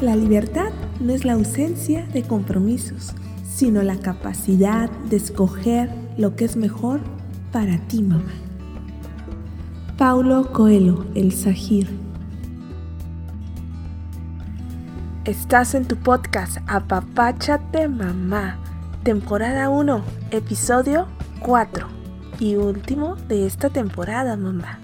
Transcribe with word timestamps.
La 0.00 0.16
libertad 0.16 0.70
no 0.98 1.12
es 1.12 1.26
la 1.26 1.34
ausencia 1.34 2.06
de 2.06 2.22
compromisos, 2.22 3.12
sino 3.46 3.82
la 3.82 3.98
capacidad 3.98 4.88
de 4.88 5.16
escoger 5.16 5.90
lo 6.16 6.36
que 6.36 6.46
es 6.46 6.56
mejor 6.56 7.00
para 7.52 7.76
ti, 7.86 8.02
mamá. 8.02 8.32
Paulo 9.98 10.52
Coelho, 10.52 11.04
El 11.14 11.32
Sahir. 11.32 11.90
Estás 15.26 15.74
en 15.74 15.84
tu 15.84 15.96
podcast 15.96 16.56
Apapáchate 16.66 17.86
Mamá, 17.86 18.58
temporada 19.02 19.68
1, 19.68 20.02
episodio 20.30 21.08
4 21.40 21.86
y 22.38 22.56
último 22.56 23.16
de 23.28 23.44
esta 23.44 23.68
temporada, 23.68 24.38
mamá. 24.38 24.78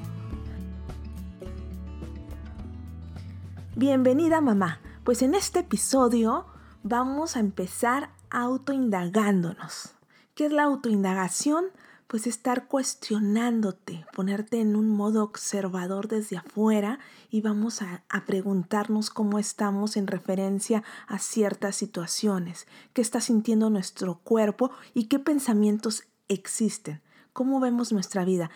Bienvenida, 3.77 4.43
mamá. 4.43 4.81
Pues 5.07 5.23
en 5.23 5.37
este 5.37 5.61
episodio 5.61 6.47
vamos 6.83 7.37
a 7.37 7.39
empezar 7.39 8.11
autoindagándonos. 8.29 9.95
¿Qué 10.35 10.47
es 10.47 10.53
la 10.53 10.65
autoindagación? 10.65 11.67
Pues 12.09 12.27
estar 12.27 12.67
cuestionándote, 12.67 14.05
ponerte 14.13 14.61
en 14.61 14.75
un 14.75 14.89
modo 14.89 15.23
observador 15.23 16.09
desde 16.09 16.39
afuera 16.39 16.99
y 17.31 17.41
vamos 17.41 17.83
a, 17.83 18.03
preguntarnos 18.27 19.11
cómo 19.11 19.39
estamos 19.39 19.97
en 19.97 20.09
referencia 20.09 20.83
a 21.07 21.21
ciertas 21.21 21.77
situaciones, 21.77 22.67
qué 22.93 23.01
está 23.01 23.21
sintiendo 23.21 23.71
nuestro 23.71 24.19
cuerpo 24.25 24.73
y 24.93 25.05
qué 25.05 25.21
pensamientos 25.21 26.03
existen, 26.27 27.01
cómo 27.33 27.61
vemos 27.61 27.93
nuestra 27.93 28.25
vida. 28.25 28.51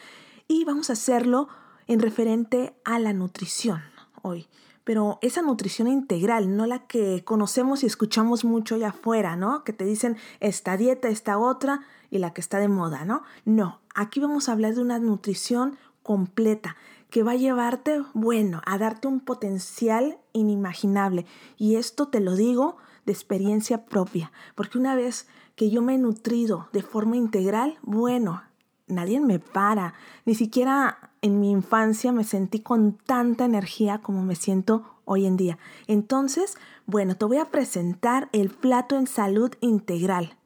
Y 0.48 0.64
vamos 0.64 0.90
a 0.90 0.94
hacerlo 0.94 1.48
en 1.86 2.00
referente 2.00 2.74
a 2.84 2.98
la 2.98 3.12
nutrición 3.12 3.82
hoy 4.22 4.48
pero 4.84 5.18
esa 5.22 5.42
nutrición 5.42 5.88
integral, 5.88 6.56
no 6.56 6.66
la 6.66 6.86
que 6.86 7.22
conocemos 7.24 7.82
y 7.82 7.86
escuchamos 7.86 8.44
mucho 8.44 8.74
allá 8.74 8.88
afuera, 8.88 9.36
¿no? 9.36 9.64
Que 9.64 9.72
te 9.72 9.84
dicen 9.84 10.16
esta 10.40 10.76
dieta, 10.76 11.08
esta 11.08 11.38
otra 11.38 11.82
y 12.10 12.18
la 12.18 12.32
que 12.32 12.40
está 12.40 12.58
de 12.58 12.68
moda, 12.68 13.04
¿no? 13.04 13.22
No, 13.44 13.80
aquí 13.94 14.20
vamos 14.20 14.48
a 14.48 14.52
hablar 14.52 14.74
de 14.74 14.82
una 14.82 14.98
nutrición 14.98 15.78
completa 16.02 16.76
que 17.10 17.22
va 17.22 17.32
a 17.32 17.36
llevarte, 17.36 18.02
bueno, 18.14 18.62
a 18.64 18.78
darte 18.78 19.08
un 19.08 19.20
potencial 19.20 20.18
inimaginable. 20.32 21.26
Y 21.56 21.76
esto 21.76 22.08
te 22.08 22.20
lo 22.20 22.36
digo 22.36 22.76
de 23.04 23.12
experiencia 23.12 23.84
propia, 23.86 24.32
porque 24.54 24.78
una 24.78 24.94
vez 24.94 25.26
que 25.56 25.70
yo 25.70 25.82
me 25.82 25.94
he 25.94 25.98
nutrido 25.98 26.68
de 26.72 26.82
forma 26.82 27.16
integral, 27.16 27.78
bueno, 27.82 28.42
nadie 28.86 29.20
me 29.20 29.38
para. 29.38 29.94
Ni 30.24 30.34
siquiera 30.34 31.09
en 31.22 31.40
mi 31.40 31.50
infancia 31.50 32.12
me 32.12 32.24
sentí 32.24 32.60
con 32.60 32.94
tanta 32.94 33.44
energía 33.44 33.98
como 33.98 34.22
me 34.22 34.34
siento 34.34 34.84
hoy 35.04 35.26
en 35.26 35.36
día. 35.36 35.58
Entonces, 35.86 36.56
bueno, 36.86 37.16
te 37.16 37.24
voy 37.24 37.38
a 37.38 37.50
presentar 37.50 38.28
el 38.32 38.50
plato 38.50 38.96
en 38.96 39.06
salud 39.06 39.52
integral. 39.60 40.36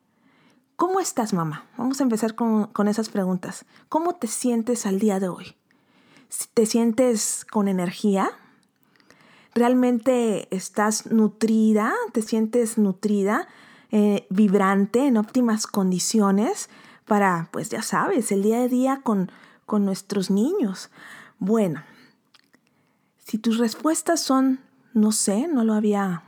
¿Cómo 0.77 1.01
estás, 1.01 1.33
mamá? 1.33 1.67
Vamos 1.77 2.01
a 2.01 2.03
empezar 2.03 2.35
con, 2.35 2.67
con 2.69 2.89
esas 2.89 3.09
preguntas. 3.09 3.65
¿Cómo 3.89 4.15
te 4.15 4.27
sientes 4.27 4.87
al 4.87 4.99
día 4.99 5.21
de 5.21 5.29
hoy? 5.29 5.55
¿Te 6.55 6.67
sientes 6.67 7.47
con 7.49 7.69
energía? 7.69 8.31
¿Realmente 9.55 10.49
estás 10.55 11.07
nutrida? 11.07 11.93
¿Te 12.13 12.23
sientes 12.23 12.77
nutrida? 12.77 13.47
Eh, 13.93 14.27
vibrante, 14.31 15.07
en 15.07 15.17
óptimas 15.17 15.69
condiciones? 15.69 16.69
para, 17.07 17.49
pues 17.53 17.69
ya 17.69 17.83
sabes, 17.83 18.33
el 18.33 18.43
día 18.43 18.63
a 18.63 18.69
día 18.69 19.01
con, 19.03 19.31
con 19.67 19.85
nuestros 19.85 20.31
niños. 20.31 20.91
Bueno, 21.39 21.83
si 23.19 23.39
tus 23.39 23.59
respuestas 23.59 24.21
son, 24.21 24.61
no 24.93 25.13
sé, 25.13 25.49
no 25.49 25.65
lo 25.65 25.75
había 25.75 26.23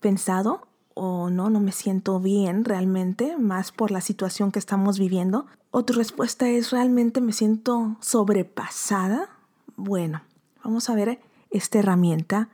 pensado 0.00 0.66
o 0.94 1.30
no, 1.30 1.50
no 1.50 1.60
me 1.60 1.72
siento 1.72 2.18
bien 2.20 2.64
realmente, 2.64 3.36
más 3.36 3.70
por 3.70 3.90
la 3.90 4.00
situación 4.00 4.50
que 4.50 4.58
estamos 4.58 4.98
viviendo, 4.98 5.46
o 5.70 5.84
tu 5.84 5.92
respuesta 5.92 6.48
es 6.48 6.70
realmente 6.70 7.20
me 7.20 7.32
siento 7.32 7.96
sobrepasada, 8.00 9.28
bueno, 9.76 10.22
vamos 10.64 10.90
a 10.90 10.94
ver 10.94 11.20
esta 11.50 11.78
herramienta. 11.78 12.48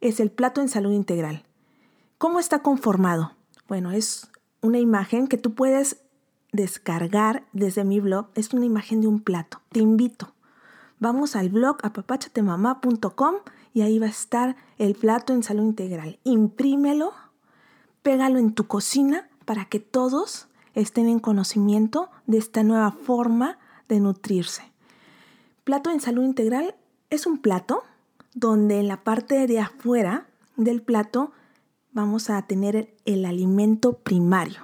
Es 0.00 0.20
el 0.20 0.30
plato 0.30 0.60
en 0.60 0.68
salud 0.68 0.92
integral. 0.92 1.44
¿Cómo 2.18 2.38
está 2.38 2.60
conformado? 2.60 3.32
Bueno, 3.66 3.90
es 3.90 4.28
una 4.60 4.78
imagen 4.78 5.26
que 5.26 5.36
tú 5.36 5.54
puedes 5.54 6.03
descargar 6.54 7.44
desde 7.52 7.84
mi 7.84 7.98
blog 7.98 8.28
es 8.36 8.54
una 8.54 8.64
imagen 8.64 9.00
de 9.00 9.08
un 9.08 9.20
plato. 9.20 9.60
Te 9.70 9.80
invito. 9.80 10.32
Vamos 11.00 11.34
al 11.34 11.48
blog 11.48 11.78
apapachatemamá.com 11.82 13.34
y 13.74 13.82
ahí 13.82 13.98
va 13.98 14.06
a 14.06 14.10
estar 14.10 14.56
el 14.78 14.94
plato 14.94 15.32
en 15.32 15.42
salud 15.42 15.64
integral. 15.64 16.20
Imprímelo, 16.22 17.12
pégalo 18.02 18.38
en 18.38 18.54
tu 18.54 18.68
cocina 18.68 19.28
para 19.44 19.64
que 19.64 19.80
todos 19.80 20.46
estén 20.74 21.08
en 21.08 21.18
conocimiento 21.18 22.08
de 22.28 22.38
esta 22.38 22.62
nueva 22.62 22.92
forma 22.92 23.58
de 23.88 23.98
nutrirse. 23.98 24.62
Plato 25.64 25.90
en 25.90 26.00
salud 26.00 26.22
integral 26.22 26.76
es 27.10 27.26
un 27.26 27.38
plato 27.38 27.82
donde 28.32 28.78
en 28.78 28.86
la 28.86 29.02
parte 29.02 29.48
de 29.48 29.58
afuera 29.58 30.28
del 30.56 30.82
plato 30.82 31.32
vamos 31.90 32.30
a 32.30 32.40
tener 32.42 32.94
el 33.04 33.24
alimento 33.24 33.94
primario. 33.94 34.60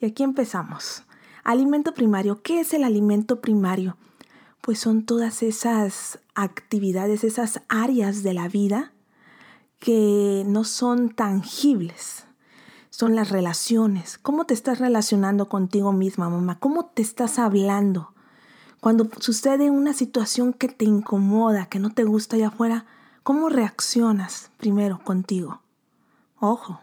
Y 0.00 0.06
aquí 0.06 0.24
empezamos. 0.24 1.04
Alimento 1.48 1.94
primario. 1.94 2.42
¿Qué 2.42 2.60
es 2.60 2.74
el 2.74 2.84
alimento 2.84 3.40
primario? 3.40 3.96
Pues 4.60 4.78
son 4.80 5.06
todas 5.06 5.42
esas 5.42 6.18
actividades, 6.34 7.24
esas 7.24 7.62
áreas 7.70 8.22
de 8.22 8.34
la 8.34 8.48
vida 8.48 8.92
que 9.78 10.44
no 10.46 10.64
son 10.64 11.08
tangibles. 11.08 12.26
Son 12.90 13.16
las 13.16 13.30
relaciones. 13.30 14.18
¿Cómo 14.18 14.44
te 14.44 14.52
estás 14.52 14.78
relacionando 14.78 15.48
contigo 15.48 15.90
misma, 15.94 16.28
mamá? 16.28 16.58
¿Cómo 16.58 16.84
te 16.84 17.00
estás 17.00 17.38
hablando? 17.38 18.12
Cuando 18.80 19.08
sucede 19.18 19.70
una 19.70 19.94
situación 19.94 20.52
que 20.52 20.68
te 20.68 20.84
incomoda, 20.84 21.64
que 21.64 21.78
no 21.78 21.88
te 21.88 22.04
gusta 22.04 22.36
allá 22.36 22.48
afuera, 22.48 22.84
¿cómo 23.22 23.48
reaccionas 23.48 24.50
primero 24.58 25.00
contigo? 25.02 25.62
Ojo, 26.40 26.82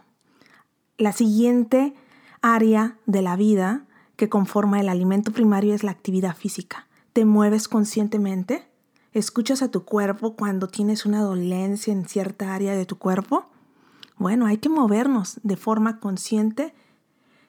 la 0.97 1.11
siguiente 1.11 1.93
área 2.41 2.97
de 3.05 3.21
la 3.21 3.35
vida 3.35 3.84
que 4.15 4.29
conforma 4.29 4.79
el 4.79 4.89
alimento 4.89 5.31
primario 5.31 5.73
es 5.73 5.83
la 5.83 5.91
actividad 5.91 6.35
física. 6.35 6.87
¿Te 7.13 7.25
mueves 7.25 7.67
conscientemente? 7.67 8.67
¿Escuchas 9.13 9.61
a 9.61 9.71
tu 9.71 9.85
cuerpo 9.85 10.35
cuando 10.35 10.67
tienes 10.67 11.05
una 11.05 11.21
dolencia 11.21 11.93
en 11.93 12.05
cierta 12.05 12.53
área 12.53 12.75
de 12.75 12.85
tu 12.85 12.97
cuerpo? 12.97 13.49
Bueno, 14.17 14.45
hay 14.45 14.57
que 14.57 14.69
movernos 14.69 15.39
de 15.43 15.57
forma 15.57 15.99
consciente 15.99 16.73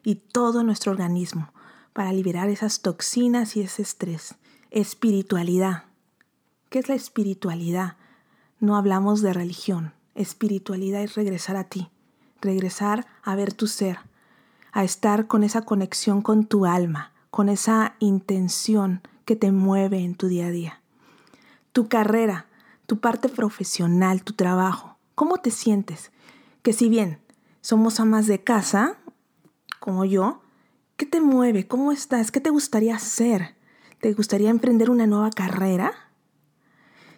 y 0.03 0.16
todo 0.16 0.62
nuestro 0.62 0.93
organismo 0.93 1.53
para 1.93 2.12
liberar 2.12 2.49
esas 2.49 2.81
toxinas 2.81 3.56
y 3.56 3.62
ese 3.62 3.82
estrés. 3.82 4.34
Espiritualidad. 4.71 5.84
¿Qué 6.69 6.78
es 6.78 6.88
la 6.88 6.94
espiritualidad? 6.94 7.97
No 8.60 8.76
hablamos 8.76 9.22
de 9.22 9.32
religión. 9.32 9.93
Espiritualidad 10.15 11.03
es 11.03 11.15
regresar 11.15 11.56
a 11.56 11.65
ti, 11.65 11.91
regresar 12.41 13.06
a 13.22 13.34
ver 13.34 13.53
tu 13.53 13.66
ser, 13.66 13.99
a 14.76 14.84
estar 14.84 15.26
con 15.26 15.42
esa 15.42 15.62
conexión 15.62 16.20
con 16.20 16.44
tu 16.44 16.66
alma, 16.66 17.14
con 17.31 17.48
esa 17.48 17.97
intención 17.98 19.00
que 19.25 19.34
te 19.34 19.50
mueve 19.50 20.00
en 20.00 20.14
tu 20.14 20.26
día 20.26 20.48
a 20.48 20.50
día. 20.50 20.82
Tu 21.72 21.88
carrera, 21.88 22.44
tu 22.84 23.00
parte 23.00 23.31
profesional, 23.31 24.22
tu 24.22 24.34
trabajo, 24.34 24.98
¿cómo 25.14 25.38
te 25.38 25.50
sientes? 25.50 26.12
Que 26.60 26.75
si 26.75 26.91
bien 26.91 27.20
somos 27.62 28.00
amas 28.00 28.26
de 28.26 28.44
casa, 28.44 28.98
como 29.81 30.04
yo, 30.04 30.42
¿qué 30.98 31.06
te 31.06 31.22
mueve? 31.22 31.66
¿Cómo 31.66 31.91
estás? 31.91 32.31
¿Qué 32.31 32.43
te 32.43 32.50
gustaría 32.50 32.97
hacer? 32.97 33.54
¿Te 34.03 34.12
gustaría 34.12 34.50
emprender 34.50 34.90
una 34.90 35.06
nueva 35.06 35.31
carrera? 35.31 35.94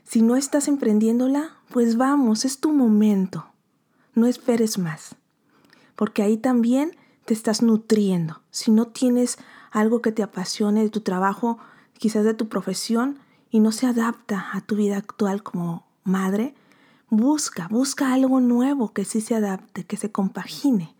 Si 0.04 0.22
no 0.22 0.36
estás 0.36 0.68
emprendiéndola, 0.68 1.56
pues 1.70 1.96
vamos, 1.96 2.44
es 2.44 2.60
tu 2.60 2.72
momento. 2.72 3.46
No 4.14 4.28
esperes 4.28 4.78
más. 4.78 5.16
Porque 5.96 6.22
ahí 6.22 6.36
también 6.36 6.96
te 7.28 7.34
estás 7.34 7.60
nutriendo, 7.60 8.40
si 8.50 8.70
no 8.70 8.86
tienes 8.86 9.36
algo 9.70 10.00
que 10.00 10.12
te 10.12 10.22
apasione 10.22 10.82
de 10.82 10.88
tu 10.88 11.02
trabajo, 11.02 11.58
quizás 11.98 12.24
de 12.24 12.32
tu 12.32 12.48
profesión, 12.48 13.18
y 13.50 13.60
no 13.60 13.70
se 13.70 13.86
adapta 13.86 14.48
a 14.54 14.62
tu 14.62 14.76
vida 14.76 14.96
actual 14.96 15.42
como 15.42 15.86
madre, 16.04 16.54
busca, 17.10 17.68
busca 17.68 18.14
algo 18.14 18.40
nuevo 18.40 18.94
que 18.94 19.04
sí 19.04 19.20
se 19.20 19.34
adapte, 19.34 19.84
que 19.84 19.98
se 19.98 20.10
compagine. 20.10 20.94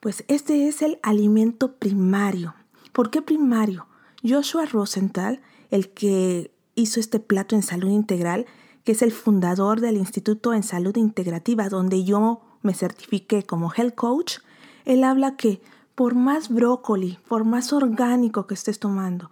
Pues 0.00 0.24
este 0.26 0.66
es 0.66 0.82
el 0.82 0.98
alimento 1.04 1.76
primario. 1.76 2.54
¿Por 2.92 3.10
qué 3.10 3.22
primario? 3.22 3.86
Joshua 4.24 4.66
Rosenthal, 4.66 5.40
el 5.70 5.90
que 5.90 6.50
hizo 6.74 6.98
este 6.98 7.20
plato 7.20 7.54
en 7.54 7.62
salud 7.62 7.90
integral, 7.90 8.46
que 8.82 8.90
es 8.90 9.02
el 9.02 9.12
fundador 9.12 9.80
del 9.80 9.96
Instituto 9.96 10.54
en 10.54 10.64
Salud 10.64 10.96
Integrativa, 10.96 11.68
donde 11.68 12.02
yo 12.02 12.40
me 12.62 12.74
certifiqué 12.74 13.44
como 13.44 13.72
health 13.72 13.94
coach, 13.94 14.38
él 14.86 15.04
habla 15.04 15.36
que 15.36 15.60
por 15.94 16.14
más 16.14 16.48
brócoli, 16.48 17.18
por 17.28 17.44
más 17.44 17.74
orgánico 17.74 18.46
que 18.46 18.54
estés 18.54 18.78
tomando, 18.78 19.30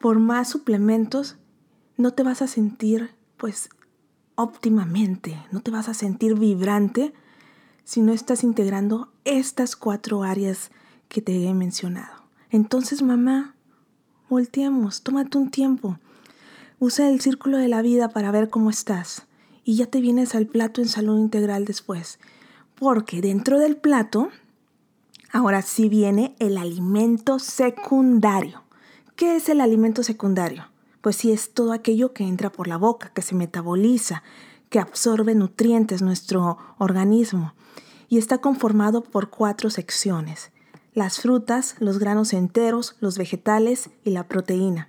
por 0.00 0.18
más 0.18 0.48
suplementos, 0.48 1.36
no 1.98 2.12
te 2.12 2.22
vas 2.22 2.40
a 2.40 2.46
sentir 2.46 3.10
pues 3.36 3.68
óptimamente, 4.36 5.36
no 5.50 5.60
te 5.60 5.70
vas 5.70 5.88
a 5.88 5.94
sentir 5.94 6.38
vibrante 6.38 7.12
si 7.84 8.00
no 8.00 8.12
estás 8.12 8.44
integrando 8.44 9.12
estas 9.24 9.76
cuatro 9.76 10.22
áreas 10.22 10.70
que 11.08 11.22
te 11.22 11.46
he 11.46 11.54
mencionado. 11.54 12.24
Entonces, 12.50 13.02
mamá, 13.02 13.54
volteemos, 14.28 15.02
tómate 15.02 15.38
un 15.38 15.50
tiempo. 15.50 15.98
Usa 16.78 17.08
el 17.08 17.20
círculo 17.20 17.58
de 17.58 17.68
la 17.68 17.82
vida 17.82 18.08
para 18.08 18.30
ver 18.30 18.50
cómo 18.50 18.70
estás. 18.70 19.26
Y 19.64 19.76
ya 19.76 19.86
te 19.86 20.00
vienes 20.00 20.34
al 20.34 20.46
plato 20.46 20.80
en 20.80 20.88
salud 20.88 21.18
integral 21.18 21.64
después. 21.64 22.18
Porque 22.74 23.20
dentro 23.20 23.58
del 23.58 23.76
plato, 23.76 24.30
ahora 25.36 25.60
sí 25.60 25.90
viene 25.90 26.34
el 26.38 26.56
alimento 26.56 27.38
secundario. 27.38 28.62
¿Qué 29.16 29.36
es 29.36 29.50
el 29.50 29.60
alimento 29.60 30.02
secundario? 30.02 30.64
Pues 31.02 31.16
sí 31.16 31.30
es 31.30 31.52
todo 31.52 31.72
aquello 31.72 32.14
que 32.14 32.24
entra 32.24 32.50
por 32.50 32.68
la 32.68 32.78
boca, 32.78 33.10
que 33.10 33.20
se 33.20 33.34
metaboliza, 33.34 34.22
que 34.70 34.78
absorbe 34.78 35.34
nutrientes 35.34 36.00
nuestro 36.00 36.56
organismo 36.78 37.52
y 38.08 38.16
está 38.16 38.38
conformado 38.38 39.02
por 39.02 39.28
cuatro 39.28 39.68
secciones. 39.68 40.52
Las 40.94 41.20
frutas, 41.20 41.76
los 41.80 41.98
granos 41.98 42.32
enteros, 42.32 42.96
los 43.00 43.18
vegetales 43.18 43.90
y 44.04 44.12
la 44.12 44.28
proteína. 44.28 44.88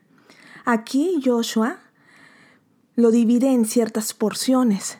Aquí 0.63 1.21
Joshua 1.23 1.79
lo 2.95 3.11
divide 3.11 3.51
en 3.51 3.65
ciertas 3.65 4.13
porciones. 4.13 4.99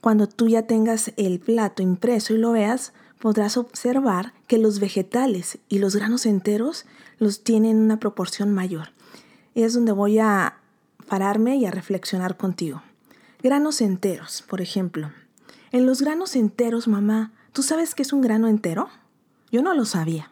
Cuando 0.00 0.28
tú 0.28 0.46
ya 0.46 0.68
tengas 0.68 1.10
el 1.16 1.40
plato 1.40 1.82
impreso 1.82 2.34
y 2.34 2.38
lo 2.38 2.52
veas, 2.52 2.92
podrás 3.18 3.56
observar 3.56 4.35
que 4.46 4.58
los 4.58 4.80
vegetales 4.80 5.58
y 5.68 5.78
los 5.78 5.96
granos 5.96 6.26
enteros 6.26 6.86
los 7.18 7.42
tienen 7.44 7.78
una 7.78 7.98
proporción 7.98 8.52
mayor. 8.52 8.90
Es 9.54 9.74
donde 9.74 9.92
voy 9.92 10.18
a 10.18 10.58
pararme 11.08 11.56
y 11.56 11.66
a 11.66 11.70
reflexionar 11.70 12.36
contigo. 12.36 12.82
Granos 13.42 13.80
enteros, 13.80 14.42
por 14.48 14.60
ejemplo. 14.60 15.10
En 15.72 15.86
los 15.86 16.00
granos 16.00 16.36
enteros, 16.36 16.88
mamá, 16.88 17.32
¿Tú 17.56 17.62
sabes 17.62 17.94
qué 17.94 18.02
es 18.02 18.12
un 18.12 18.20
grano 18.20 18.48
entero? 18.48 18.90
Yo 19.50 19.62
no 19.62 19.72
lo 19.72 19.86
sabía, 19.86 20.30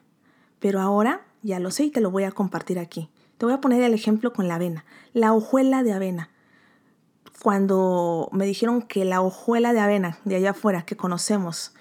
pero 0.59 0.79
ahora 0.83 1.23
ya 1.41 1.59
lo 1.59 1.71
sé 1.71 1.85
y 1.85 1.91
te 1.91 2.03
lo 2.03 2.11
voy 2.11 2.25
a 2.25 2.33
compartir 2.33 2.79
aquí. 2.79 3.09
Te 3.39 3.47
voy 3.47 3.55
a 3.55 3.63
poner 3.63 3.83
el 3.83 3.95
ejemplo 3.95 4.35
con 4.35 4.47
la 4.47 4.57
avena, 4.57 4.85
la 5.15 5.33
hojuela 5.33 5.83
de 5.83 5.95
avena. 5.95 6.29
Cuando 7.43 8.29
me 8.31 8.45
dijeron 8.45 8.83
que 8.83 9.07
la 9.07 9.23
hojuela 9.23 9.73
de 9.73 9.81
avena 9.81 10.19
de 10.27 10.37
allá 10.37 10.51
afuera 10.51 10.85
que 10.85 10.99
conocemos 10.99 11.73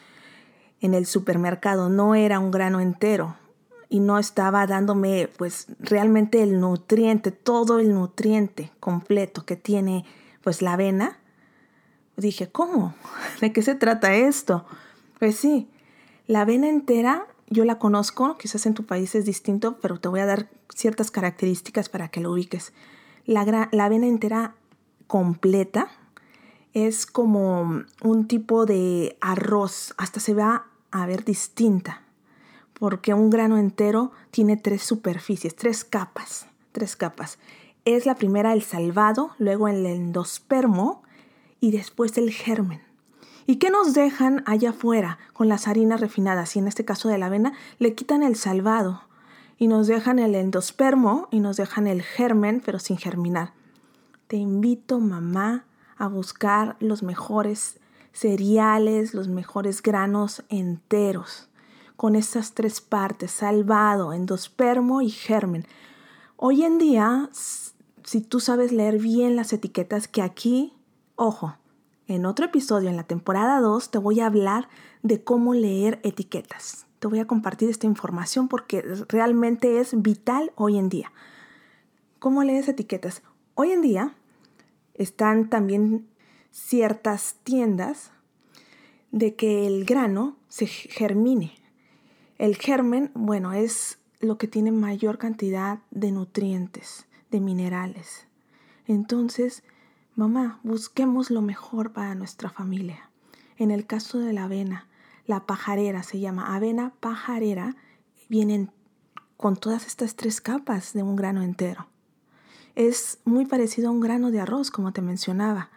en 0.84 0.94
el 0.94 1.06
supermercado 1.06 1.90
no 1.90 2.14
era 2.14 2.40
un 2.40 2.52
grano 2.52 2.82
entero 2.82 3.38
y 3.88 4.02
no 4.02 4.20
estaba 4.20 4.68
dándome 4.68 5.30
pues 5.38 5.68
realmente 5.80 6.44
el 6.44 6.60
nutriente, 6.60 7.32
todo 7.32 7.80
el 7.80 7.94
nutriente 7.94 8.70
completo 8.82 9.46
que 9.46 9.56
tiene 9.56 10.04
pues 10.42 10.62
la 10.62 10.74
avena, 10.74 11.20
dije, 12.18 12.50
¿cómo? 12.52 12.96
¿De 13.42 13.54
qué 13.54 13.62
se 13.62 13.76
trata 13.76 14.14
esto? 14.14 14.66
Pues 15.20 15.38
sí, 15.38 15.70
la 16.28 16.42
avena 16.42 16.68
entera 16.68 17.28
yo 17.50 17.64
la 17.64 17.80
conozco, 17.80 18.38
quizás 18.38 18.66
en 18.66 18.74
tu 18.74 18.86
país 18.86 19.16
es 19.16 19.24
distinto, 19.24 19.78
pero 19.82 20.02
te 20.02 20.10
voy 20.10 20.20
a 20.20 20.26
dar 20.26 20.50
ciertas 20.76 21.12
características 21.12 21.88
para 21.88 22.10
que 22.10 22.20
lo 22.20 22.34
ubiques. 22.34 22.74
La, 23.26 23.70
la 23.72 23.86
avena 23.86 24.08
entera 24.08 24.56
completa 25.08 25.88
es 26.74 27.06
como 27.06 27.84
un 28.02 28.28
tipo 28.28 28.66
de 28.66 29.18
arroz, 29.22 29.94
hasta 29.98 30.20
se 30.20 30.34
va 30.34 30.66
a 30.94 31.08
ver 31.08 31.26
distinta, 31.26 32.04
porque 32.76 33.16
un 33.16 33.32
grano 33.32 33.58
entero 33.58 34.12
tiene 34.30 34.58
tres 34.58 34.84
superficies, 34.84 35.56
tres 35.56 35.84
capas, 35.84 36.46
tres 36.72 36.96
capas. 36.96 37.40
Es 37.84 38.06
la 38.06 38.16
primera 38.16 38.54
el 38.54 38.62
salvado, 38.62 39.32
luego 39.40 39.68
el 39.68 39.86
endospermo 39.88 41.02
y 41.60 41.72
después 41.72 42.16
el 42.20 42.32
germen. 42.32 42.82
¿Y 43.48 43.56
qué 43.56 43.72
nos 43.72 43.96
dejan 43.96 44.44
allá 44.46 44.70
afuera 44.70 45.18
con 45.34 45.50
las 45.50 45.68
harinas 45.68 46.00
refinadas? 46.00 46.56
Y 46.56 46.60
en 46.60 46.68
este 46.68 46.86
caso 46.86 47.10
de 47.10 47.18
la 47.18 47.26
avena, 47.26 47.54
le 47.80 47.96
quitan 47.96 48.22
el 48.22 48.36
salvado 48.36 49.02
y 49.58 49.68
nos 49.68 49.88
dejan 49.88 50.20
el 50.20 50.36
endospermo 50.36 51.28
y 51.32 51.40
nos 51.40 51.58
dejan 51.58 51.88
el 51.88 52.04
germen, 52.04 52.62
pero 52.64 52.78
sin 52.78 52.98
germinar. 52.98 53.54
Te 54.28 54.38
invito, 54.38 55.00
mamá, 55.00 55.66
a 55.98 56.08
buscar 56.08 56.78
los 56.80 57.02
mejores 57.02 57.80
cereales, 58.14 59.14
los 59.14 59.28
mejores 59.28 59.82
granos 59.82 60.44
enteros, 60.48 61.50
con 61.98 62.16
estas 62.16 62.54
tres 62.54 62.80
partes, 62.80 63.32
salvado, 63.32 64.14
endospermo 64.14 65.02
y 65.02 65.10
germen. 65.10 65.66
Hoy 66.38 66.64
en 66.64 66.78
día, 66.78 67.30
si 68.04 68.22
tú 68.22 68.40
sabes 68.40 68.72
leer 68.72 69.00
bien 69.00 69.36
las 69.36 69.52
etiquetas 69.52 70.08
que 70.08 70.22
aquí, 70.22 70.74
ojo, 71.16 71.58
en 72.08 72.26
otro 72.26 72.46
episodio, 72.46 72.90
en 72.90 72.98
la 72.98 73.04
temporada 73.04 73.60
2, 73.60 73.90
te 73.90 73.98
voy 73.98 74.20
a 74.20 74.28
hablar 74.28 74.70
de 75.02 75.24
cómo 75.24 75.54
leer 75.54 76.00
etiquetas. 76.04 76.86
Te 77.00 77.08
voy 77.08 77.20
a 77.20 77.28
compartir 77.28 77.70
esta 77.70 77.88
información 77.88 78.48
porque 78.48 78.82
realmente 79.10 79.80
es 79.80 80.02
vital 80.02 80.52
hoy 80.56 80.78
en 80.78 80.90
día. 80.90 81.12
¿Cómo 82.20 82.44
lees 82.44 82.68
etiquetas? 82.68 83.24
Hoy 83.56 83.72
en 83.72 83.82
día 83.82 84.16
están 84.94 85.50
también 85.50 86.08
ciertas 86.54 87.36
tiendas 87.44 88.12
de 89.12 89.36
que 89.36 89.68
el 89.68 89.84
grano 89.84 90.38
se 90.48 90.68
germine. 90.68 91.54
El 92.38 92.56
germen, 92.56 93.12
bueno, 93.14 93.52
es 93.52 94.00
lo 94.22 94.38
que 94.38 94.48
tiene 94.48 94.72
mayor 94.72 95.18
cantidad 95.18 95.80
de 95.92 96.12
nutrientes, 96.12 97.08
de 97.30 97.42
minerales. 97.42 98.28
Entonces, 98.88 99.64
Mamá, 100.16 100.60
busquemos 100.62 101.32
lo 101.32 101.42
mejor 101.42 101.92
para 101.92 102.14
nuestra 102.14 102.52
familia. 102.52 103.10
En 103.58 103.72
el 103.72 103.88
caso 103.88 104.20
de 104.20 104.32
la 104.32 104.44
avena, 104.44 104.88
la 105.26 105.48
pajarera 105.48 106.04
se 106.04 106.20
llama 106.20 106.56
avena 106.56 106.94
pajarera, 107.00 107.76
vienen 108.30 108.72
con 109.36 109.56
todas 109.56 109.88
estas 109.88 110.16
tres 110.16 110.40
capas 110.40 110.94
de 110.94 111.02
un 111.02 111.16
grano 111.16 111.42
entero. 111.42 111.88
Es 112.76 113.22
muy 113.26 113.48
parecido 113.48 113.88
a 113.88 113.92
un 113.92 114.02
grano 114.02 114.30
de 114.30 114.42
arroz, 114.42 114.70
como 114.70 114.94
te 114.94 115.02
mencionaba. 115.02 115.72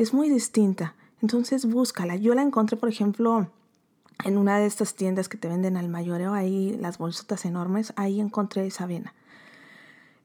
Es 0.00 0.14
muy 0.14 0.30
distinta. 0.30 0.94
Entonces 1.20 1.66
búscala. 1.66 2.16
Yo 2.16 2.34
la 2.34 2.40
encontré, 2.40 2.78
por 2.78 2.88
ejemplo, 2.88 3.50
en 4.24 4.38
una 4.38 4.58
de 4.58 4.64
estas 4.64 4.94
tiendas 4.94 5.28
que 5.28 5.36
te 5.36 5.46
venden 5.46 5.76
al 5.76 5.90
mayoreo, 5.90 6.32
ahí 6.32 6.74
las 6.80 6.96
bolsotas 6.96 7.44
enormes, 7.44 7.92
ahí 7.96 8.18
encontré 8.18 8.66
esa 8.66 8.84
avena. 8.84 9.12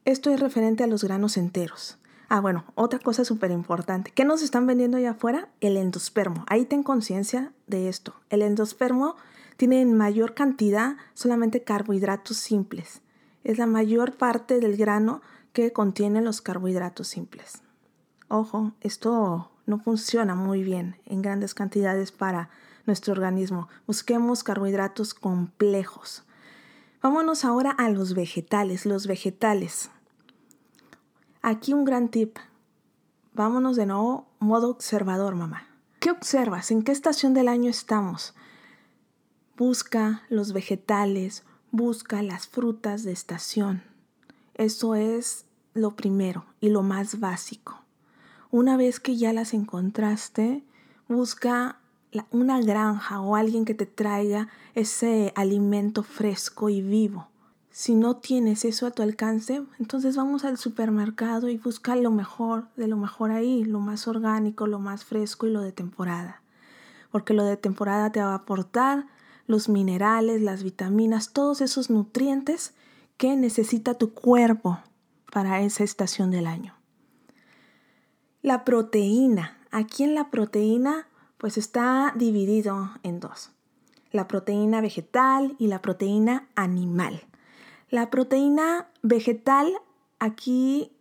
Esto 0.06 0.30
es 0.30 0.40
referente 0.40 0.82
a 0.82 0.86
los 0.86 1.04
granos 1.04 1.36
enteros. 1.36 1.98
Ah, 2.30 2.40
bueno, 2.40 2.64
otra 2.74 3.00
cosa 3.00 3.26
súper 3.26 3.50
importante. 3.50 4.12
¿Qué 4.14 4.24
nos 4.24 4.40
están 4.40 4.66
vendiendo 4.66 4.96
allá 4.96 5.10
afuera? 5.10 5.50
El 5.60 5.76
endospermo. 5.76 6.46
Ahí 6.48 6.64
ten 6.64 6.82
conciencia 6.82 7.52
de 7.66 7.90
esto. 7.90 8.14
El 8.30 8.40
endospermo 8.40 9.16
tiene 9.58 9.82
en 9.82 9.92
mayor 9.92 10.32
cantidad 10.32 10.96
solamente 11.12 11.64
carbohidratos 11.64 12.38
simples. 12.38 13.02
Es 13.44 13.58
la 13.58 13.66
mayor 13.66 14.16
parte 14.16 14.58
del 14.58 14.78
grano 14.78 15.20
que 15.52 15.74
contiene 15.74 16.22
los 16.22 16.40
carbohidratos 16.40 17.08
simples. 17.08 17.60
Ojo, 18.28 18.72
esto 18.80 19.50
no 19.66 19.78
funciona 19.78 20.34
muy 20.34 20.62
bien 20.62 20.96
en 21.04 21.22
grandes 21.22 21.54
cantidades 21.54 22.12
para 22.12 22.48
nuestro 22.86 23.12
organismo. 23.12 23.68
Busquemos 23.86 24.42
carbohidratos 24.42 25.12
complejos. 25.12 26.24
Vámonos 27.02 27.44
ahora 27.44 27.70
a 27.70 27.90
los 27.90 28.14
vegetales. 28.14 28.86
Los 28.86 29.06
vegetales 29.06 29.90
Aquí 31.46 31.72
un 31.72 31.84
gran 31.84 32.08
tip. 32.08 32.38
Vámonos 33.32 33.76
de 33.76 33.86
nuevo, 33.86 34.26
modo 34.40 34.68
observador, 34.68 35.36
mamá. 35.36 35.68
¿Qué 36.00 36.10
observas? 36.10 36.72
¿En 36.72 36.82
qué 36.82 36.90
estación 36.90 37.34
del 37.34 37.46
año 37.46 37.70
estamos? 37.70 38.34
Busca 39.56 40.24
los 40.28 40.52
vegetales, 40.52 41.44
busca 41.70 42.20
las 42.22 42.48
frutas 42.48 43.04
de 43.04 43.12
estación. 43.12 43.84
Eso 44.54 44.96
es 44.96 45.44
lo 45.72 45.94
primero 45.94 46.46
y 46.60 46.70
lo 46.70 46.82
más 46.82 47.20
básico. 47.20 47.85
Una 48.50 48.76
vez 48.76 49.00
que 49.00 49.16
ya 49.16 49.32
las 49.32 49.54
encontraste, 49.54 50.62
busca 51.08 51.78
una 52.30 52.60
granja 52.60 53.20
o 53.20 53.36
alguien 53.36 53.64
que 53.64 53.74
te 53.74 53.86
traiga 53.86 54.48
ese 54.74 55.32
alimento 55.36 56.02
fresco 56.02 56.68
y 56.68 56.80
vivo. 56.80 57.28
Si 57.70 57.94
no 57.94 58.16
tienes 58.16 58.64
eso 58.64 58.86
a 58.86 58.90
tu 58.90 59.02
alcance, 59.02 59.62
entonces 59.78 60.16
vamos 60.16 60.44
al 60.44 60.56
supermercado 60.56 61.50
y 61.50 61.58
busca 61.58 61.94
lo 61.96 62.10
mejor 62.10 62.68
de 62.76 62.88
lo 62.88 62.96
mejor 62.96 63.32
ahí, 63.32 63.64
lo 63.64 63.80
más 63.80 64.08
orgánico, 64.08 64.66
lo 64.66 64.78
más 64.78 65.04
fresco 65.04 65.46
y 65.46 65.50
lo 65.50 65.60
de 65.60 65.72
temporada. 65.72 66.40
Porque 67.10 67.34
lo 67.34 67.44
de 67.44 67.58
temporada 67.58 68.10
te 68.10 68.20
va 68.20 68.32
a 68.32 68.36
aportar 68.36 69.06
los 69.46 69.68
minerales, 69.68 70.40
las 70.40 70.62
vitaminas, 70.62 71.32
todos 71.32 71.60
esos 71.60 71.90
nutrientes 71.90 72.72
que 73.16 73.36
necesita 73.36 73.94
tu 73.94 74.14
cuerpo 74.14 74.78
para 75.30 75.60
esa 75.60 75.84
estación 75.84 76.30
del 76.30 76.46
año. 76.46 76.75
La 78.46 78.64
proteína. 78.64 79.58
Aquí 79.72 80.04
en 80.04 80.14
la 80.14 80.30
proteína 80.30 81.08
pues 81.36 81.58
está 81.58 82.12
dividido 82.14 82.92
en 83.02 83.18
dos. 83.18 83.50
La 84.12 84.28
proteína 84.28 84.80
vegetal 84.80 85.56
y 85.58 85.66
la 85.66 85.82
proteína 85.82 86.46
animal. 86.54 87.24
La 87.90 88.08
proteína 88.08 88.86
vegetal, 89.02 89.72
aquí 90.20 90.92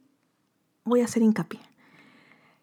voy 0.86 1.02
a 1.02 1.06
hacer 1.06 1.22
hincapié. 1.22 1.60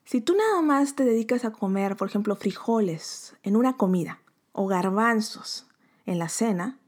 Si 0.05 0.21
tú 0.21 0.35
nada 0.35 0.61
más 0.62 0.97
te 0.97 1.05
dedicas 1.05 1.45
a 1.45 1.53
comer, 1.53 1.95
por 1.95 2.09
ejemplo, 2.09 2.35
frijoles 2.35 3.37
en 3.45 3.55
una 3.55 3.77
comida, 3.77 4.19
o 4.51 4.67
garbanzos 4.67 5.69
en 6.07 6.19
la 6.19 6.29
cena, 6.29 6.81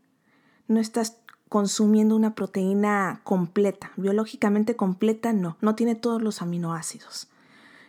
no 0.66 0.80
estás 0.80 1.18
consumiendo 1.48 2.16
una 2.16 2.34
proteína 2.34 3.20
completa, 3.22 3.92
biológicamente 3.94 4.74
completa 4.74 5.32
no, 5.32 5.58
no 5.60 5.76
tiene 5.76 5.94
todos 5.94 6.20
los 6.20 6.42
aminoácidos. 6.42 7.28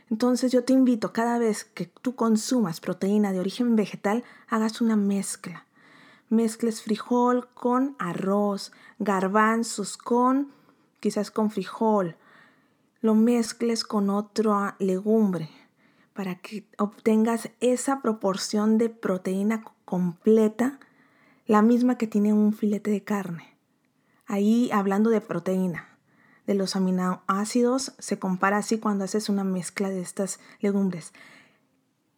Entonces 0.09 0.51
yo 0.51 0.63
te 0.63 0.73
invito 0.73 1.13
cada 1.13 1.39
vez 1.39 1.63
que 1.63 1.85
tú 1.85 2.15
consumas 2.15 2.79
proteína 2.79 3.31
de 3.31 3.39
origen 3.39 3.75
vegetal, 3.75 4.23
hagas 4.47 4.81
una 4.81 4.95
mezcla. 4.95 5.65
Mezcles 6.29 6.81
frijol 6.83 7.47
con 7.53 7.95
arroz, 7.97 8.71
garbanzos 8.99 9.97
con 9.97 10.51
quizás 10.99 11.31
con 11.31 11.49
frijol. 11.49 12.15
Lo 13.01 13.15
mezcles 13.15 13.83
con 13.83 14.09
otra 14.09 14.75
legumbre 14.79 15.49
para 16.13 16.35
que 16.35 16.67
obtengas 16.77 17.49
esa 17.59 18.01
proporción 18.01 18.77
de 18.77 18.89
proteína 18.89 19.63
completa, 19.85 20.79
la 21.45 21.61
misma 21.61 21.97
que 21.97 22.07
tiene 22.07 22.31
un 22.31 22.53
filete 22.53 22.89
de 22.89 23.03
carne. 23.03 23.55
Ahí 24.25 24.69
hablando 24.71 25.09
de 25.09 25.21
proteína 25.21 25.94
de 26.47 26.53
los 26.53 26.75
aminoácidos 26.75 27.93
se 27.97 28.19
compara 28.19 28.57
así 28.57 28.77
cuando 28.77 29.03
haces 29.03 29.29
una 29.29 29.43
mezcla 29.43 29.89
de 29.89 30.01
estas 30.01 30.39
legumbres. 30.59 31.13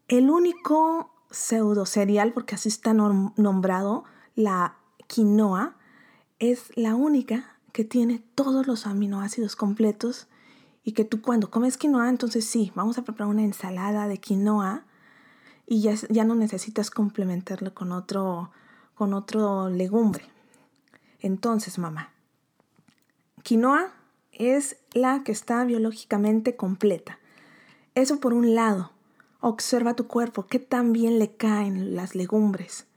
El 0.08 0.30
único 0.30 1.12
pseudo 1.32 1.86
cereal, 1.86 2.34
porque 2.34 2.56
así 2.56 2.70
está 2.70 2.94
nombrado, 2.94 4.04
la 4.36 4.78
quinoa, 5.08 5.76
es 6.40 6.72
la 6.76 6.96
única 6.96 7.58
que 7.72 7.84
tiene 7.84 8.24
todos 8.36 8.68
los 8.68 8.86
aminoácidos 8.88 9.56
completos 9.56 10.28
y 10.84 10.94
que 10.94 11.04
tú 11.04 11.22
cuando 11.22 11.52
comes 11.52 11.78
quinoa, 11.78 12.10
entonces 12.10 12.46
sí, 12.46 12.72
vamos 12.76 12.98
a 12.98 13.04
preparar 13.04 13.28
una 13.28 13.44
ensalada 13.44 14.08
de 14.08 14.20
quinoa 14.20 14.86
y 15.66 15.82
ya, 15.82 15.96
ya 16.10 16.24
no 16.24 16.36
necesitas 16.36 16.90
complementarlo 16.90 17.74
con 17.74 17.92
otro, 17.92 18.52
con 18.96 19.14
otro 19.14 19.70
legumbre. 19.70 20.26
Entonces, 21.20 21.78
mamá, 21.78 22.12
quinoa 23.44 23.92
es 24.38 24.78
la 24.94 25.24
que 25.24 25.32
está 25.32 25.64
biológicamente 25.66 26.56
completa. 26.56 27.20
Eso 27.96 28.20
por 28.20 28.34
un 28.34 28.56
lado. 28.56 28.92
Observa 29.40 29.96
tu 29.96 30.08
cuerpo, 30.08 30.48
qué 30.48 30.60
tan 30.60 30.94
bien 30.94 31.20
le 31.20 31.36
caen 31.36 31.96
las 31.96 32.16
legumbres. 32.16 32.88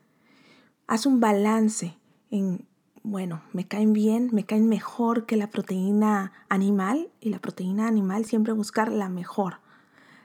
Haz 0.87 1.07
un 1.07 1.21
balance 1.21 1.97
en, 2.31 2.67
bueno, 3.03 3.43
me 3.53 3.67
caen 3.67 3.93
bien, 3.93 4.31
me 4.33 4.45
caen 4.45 4.69
mejor 4.69 5.27
que 5.27 5.37
la 5.37 5.49
proteína 5.49 6.33
animal 6.49 7.11
y 7.21 7.31
la 7.31 7.39
proteína 7.39 7.89
animal 7.89 8.25
siempre 8.25 8.53
buscar 8.53 8.91
la 8.91 9.09
mejor. 9.09 9.59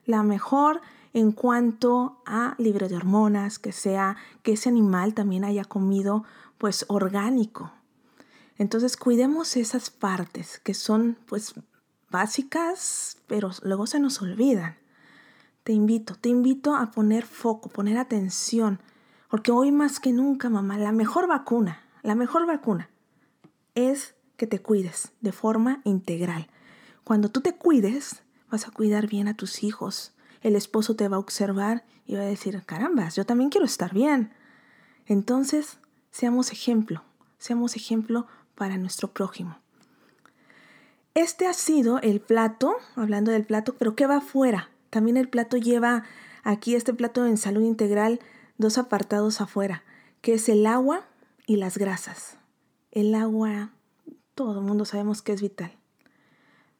La 0.06 0.24
mejor 0.24 0.82
en 1.14 1.32
cuanto 1.32 2.22
a 2.26 2.56
libre 2.58 2.90
de 2.90 2.98
hormonas, 2.98 3.58
que 3.58 3.72
sea 3.72 4.18
que 4.44 4.54
ese 4.54 4.68
animal 4.68 5.14
también 5.14 5.46
haya 5.46 5.64
comido 5.64 6.26
pues 6.58 6.86
orgánico, 6.90 7.72
entonces 8.58 8.98
cuidemos 8.98 9.58
esas 9.58 9.90
partes 9.90 10.60
que 10.60 10.74
son 10.74 11.18
pues 11.26 11.54
básicas, 12.10 13.18
pero 13.28 13.52
luego 13.64 13.88
se 13.88 14.00
nos 14.00 14.22
olvidan. 14.22 14.78
Te 15.64 15.74
invito, 15.74 16.16
te 16.16 16.30
invito 16.30 16.76
a 16.76 16.92
poner 16.92 17.26
foco, 17.26 17.70
poner 17.70 17.98
atención, 17.98 18.80
porque 19.30 19.52
hoy 19.52 19.72
más 19.72 20.00
que 20.00 20.14
nunca, 20.14 20.50
mamá, 20.50 20.78
la 20.78 20.92
mejor 20.92 21.28
vacuna, 21.28 21.82
la 22.04 22.16
mejor 22.16 22.46
vacuna 22.46 22.90
es 23.74 24.16
que 24.38 24.48
te 24.48 24.60
cuides 24.60 25.12
de 25.22 25.32
forma 25.32 25.82
integral. 25.84 26.48
Cuando 27.04 27.30
tú 27.30 27.42
te 27.42 27.56
cuides, 27.56 28.24
vas 28.50 28.68
a 28.68 28.72
cuidar 28.72 29.08
bien 29.08 29.28
a 29.28 29.36
tus 29.36 29.64
hijos. 29.64 30.14
El 30.42 30.56
esposo 30.56 30.96
te 30.96 31.08
va 31.08 31.18
a 31.18 31.20
observar 31.20 31.84
y 32.06 32.16
va 32.16 32.22
a 32.22 32.26
decir, 32.26 32.64
carambas, 32.66 33.16
yo 33.16 33.26
también 33.26 33.50
quiero 33.50 33.66
estar 33.66 33.94
bien. 33.94 34.34
Entonces, 35.06 35.80
seamos 36.12 36.52
ejemplo, 36.52 37.04
seamos 37.38 37.76
ejemplo 37.76 38.28
para 38.56 38.78
nuestro 38.78 39.10
prójimo. 39.14 39.60
Este 41.14 41.48
ha 41.48 41.54
sido 41.54 42.00
el 42.02 42.20
plato, 42.20 42.76
hablando 42.96 43.32
del 43.32 43.46
plato, 43.46 43.76
pero 43.78 43.96
¿qué 43.96 44.06
va 44.06 44.18
afuera? 44.18 44.70
También 44.90 45.18
el 45.18 45.30
plato 45.30 45.56
lleva 45.58 46.04
aquí, 46.44 46.76
este 46.76 46.94
plato 46.94 47.26
en 47.26 47.38
salud 47.38 47.62
integral, 47.62 48.20
dos 48.58 48.78
apartados 48.78 49.40
afuera, 49.40 49.84
que 50.22 50.34
es 50.34 50.50
el 50.50 50.66
agua 50.66 51.06
y 51.48 51.58
las 51.58 51.78
grasas. 51.78 52.38
El 52.92 53.16
agua, 53.16 53.72
todo 54.34 54.60
el 54.60 54.66
mundo 54.66 54.86
sabemos 54.86 55.22
que 55.22 55.34
es 55.34 55.42
vital. 55.42 55.72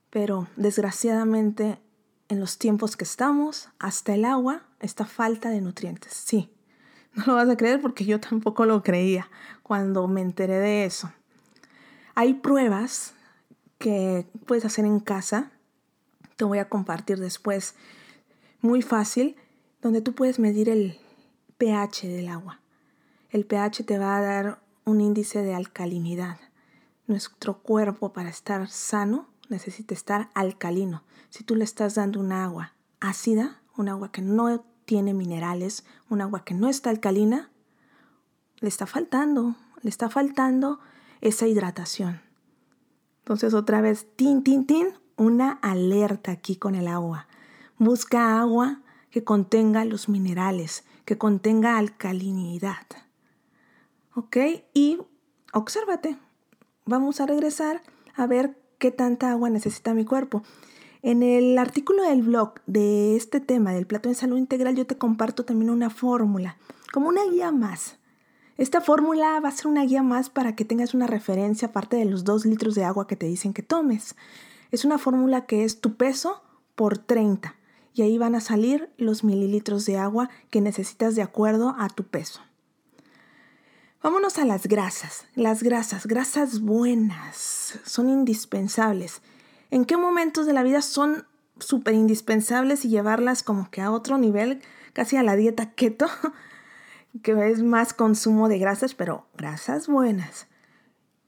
Pero 0.10 0.48
desgraciadamente 0.56 1.80
en 2.28 2.40
los 2.40 2.58
tiempos 2.58 2.98
que 2.98 3.04
estamos, 3.04 3.70
hasta 3.80 4.16
el 4.16 4.26
agua 4.26 4.64
está 4.80 5.06
falta 5.06 5.50
de 5.50 5.62
nutrientes. 5.62 6.14
Sí, 6.14 6.52
no 7.14 7.24
lo 7.26 7.36
vas 7.36 7.50
a 7.50 7.58
creer 7.58 7.82
porque 7.82 8.06
yo 8.06 8.20
tampoco 8.20 8.66
lo 8.66 8.84
creía 8.84 9.30
cuando 9.64 10.08
me 10.08 10.22
enteré 10.22 10.60
de 10.60 10.86
eso. 10.86 11.12
Hay 12.16 12.36
pruebas 12.36 13.14
que 13.78 14.26
puedes 14.46 14.64
hacer 14.64 14.86
en 14.86 15.02
casa, 15.02 15.52
te 16.38 16.46
voy 16.46 16.60
a 16.60 16.70
compartir 16.70 17.20
después, 17.20 17.76
muy 18.62 18.82
fácil, 18.82 19.36
donde 19.82 20.02
tú 20.02 20.14
puedes 20.14 20.40
medir 20.40 20.70
el 20.70 20.98
pH 21.58 22.08
del 22.08 22.30
agua. 22.30 22.62
El 23.32 23.46
pH 23.46 23.84
te 23.84 23.98
va 23.98 24.16
a 24.16 24.22
dar 24.22 24.62
un 24.86 25.02
índice 25.02 25.42
de 25.44 25.54
alcalinidad. 25.54 26.38
Nuestro 27.06 27.60
cuerpo 27.60 28.14
para 28.14 28.30
estar 28.30 28.70
sano 28.70 29.28
necesita 29.50 29.94
estar 29.94 30.30
alcalino. 30.34 31.04
Si 31.30 31.44
tú 31.44 31.56
le 31.56 31.66
estás 31.66 31.96
dando 31.96 32.22
un 32.22 32.32
agua 32.32 32.74
ácida, 33.02 33.62
un 33.76 33.90
agua 33.90 34.14
que 34.14 34.22
no 34.22 34.64
tiene 34.86 35.14
minerales, 35.14 35.84
un 36.10 36.22
agua 36.22 36.46
que 36.46 36.54
no 36.54 36.70
está 36.70 36.92
alcalina, 36.92 37.50
le 38.60 38.70
está 38.70 38.86
faltando, 38.86 39.56
le 39.82 39.90
está 39.90 40.10
faltando 40.10 40.80
esa 41.26 41.48
hidratación. 41.48 42.22
Entonces 43.20 43.56
otra 43.56 43.82
vez, 43.82 44.06
tin, 44.16 44.44
tin, 44.44 44.68
tin, 44.68 44.90
una 45.18 45.54
alerta 45.64 46.32
aquí 46.32 46.56
con 46.56 46.76
el 46.76 46.88
agua. 46.88 47.28
Busca 47.80 48.40
agua 48.40 48.82
que 49.10 49.24
contenga 49.24 49.86
los 49.86 50.08
minerales, 50.08 50.84
que 51.04 51.18
contenga 51.18 51.80
alcalinidad. 51.80 52.86
¿Ok? 54.14 54.38
Y 54.74 55.00
obsérvate. 55.52 56.18
Vamos 56.86 57.20
a 57.20 57.26
regresar 57.26 57.82
a 58.14 58.28
ver 58.28 58.62
qué 58.78 58.92
tanta 58.92 59.32
agua 59.32 59.50
necesita 59.50 59.96
mi 59.96 60.06
cuerpo. 60.06 60.44
En 61.02 61.24
el 61.24 61.58
artículo 61.58 62.04
del 62.04 62.22
blog 62.22 62.54
de 62.68 63.16
este 63.16 63.40
tema 63.40 63.74
del 63.74 63.88
plato 63.88 64.10
de 64.10 64.16
salud 64.16 64.38
integral 64.38 64.76
yo 64.76 64.86
te 64.86 65.00
comparto 65.00 65.44
también 65.44 65.72
una 65.72 65.90
fórmula, 65.90 66.58
como 66.94 67.10
una 67.10 67.26
guía 67.26 67.52
más 67.52 67.98
esta 68.58 68.80
fórmula 68.80 69.40
va 69.42 69.50
a 69.50 69.52
ser 69.52 69.68
una 69.68 69.84
guía 69.84 70.02
más 70.02 70.30
para 70.30 70.56
que 70.56 70.64
tengas 70.64 70.94
una 70.94 71.08
referencia 71.08 71.68
aparte 71.68 71.98
de 71.98 72.06
los 72.06 72.24
2 72.24 72.46
litros 72.46 72.74
de 72.76 72.86
agua 72.86 73.06
que 73.06 73.18
te 73.18 73.26
dicen 73.26 73.54
que 73.54 73.64
tomes. 73.64 74.16
Es 74.72 74.86
una 74.86 74.98
fórmula 74.98 75.46
que 75.46 75.66
es 75.66 75.82
tu 75.82 75.96
peso 75.96 76.42
por 76.76 76.98
30 76.98 77.56
y 77.94 78.02
ahí 78.02 78.18
van 78.18 78.36
a 78.36 78.42
salir 78.42 78.90
los 78.98 79.24
mililitros 79.24 79.86
de 79.86 79.98
agua 79.98 80.30
que 80.50 80.62
necesitas 80.62 81.16
de 81.16 81.22
acuerdo 81.22 81.76
a 81.78 81.90
tu 81.90 82.04
peso. 82.06 82.42
Vámonos 84.02 84.38
a 84.38 84.46
las 84.46 84.68
grasas. 84.68 85.26
Las 85.34 85.64
grasas, 85.64 86.06
grasas 86.06 86.62
buenas, 86.62 87.80
son 87.86 88.10
indispensables. 88.10 89.22
¿En 89.72 89.84
qué 89.84 89.98
momentos 89.98 90.46
de 90.46 90.54
la 90.54 90.64
vida 90.64 90.82
son 90.82 91.26
súper 91.60 91.96
indispensables 91.96 92.86
y 92.86 92.90
llevarlas 92.90 93.44
como 93.44 93.72
que 93.72 93.82
a 93.82 93.92
otro 93.92 94.18
nivel, 94.18 94.62
casi 94.94 95.18
a 95.18 95.24
la 95.24 95.36
dieta 95.36 95.72
keto? 95.72 96.08
Que 97.22 97.50
es 97.50 97.64
más 97.64 97.94
consumo 97.94 98.50
de 98.50 98.60
grasas, 98.60 98.94
pero 98.94 99.26
grasas 99.38 99.88
buenas. 99.88 100.48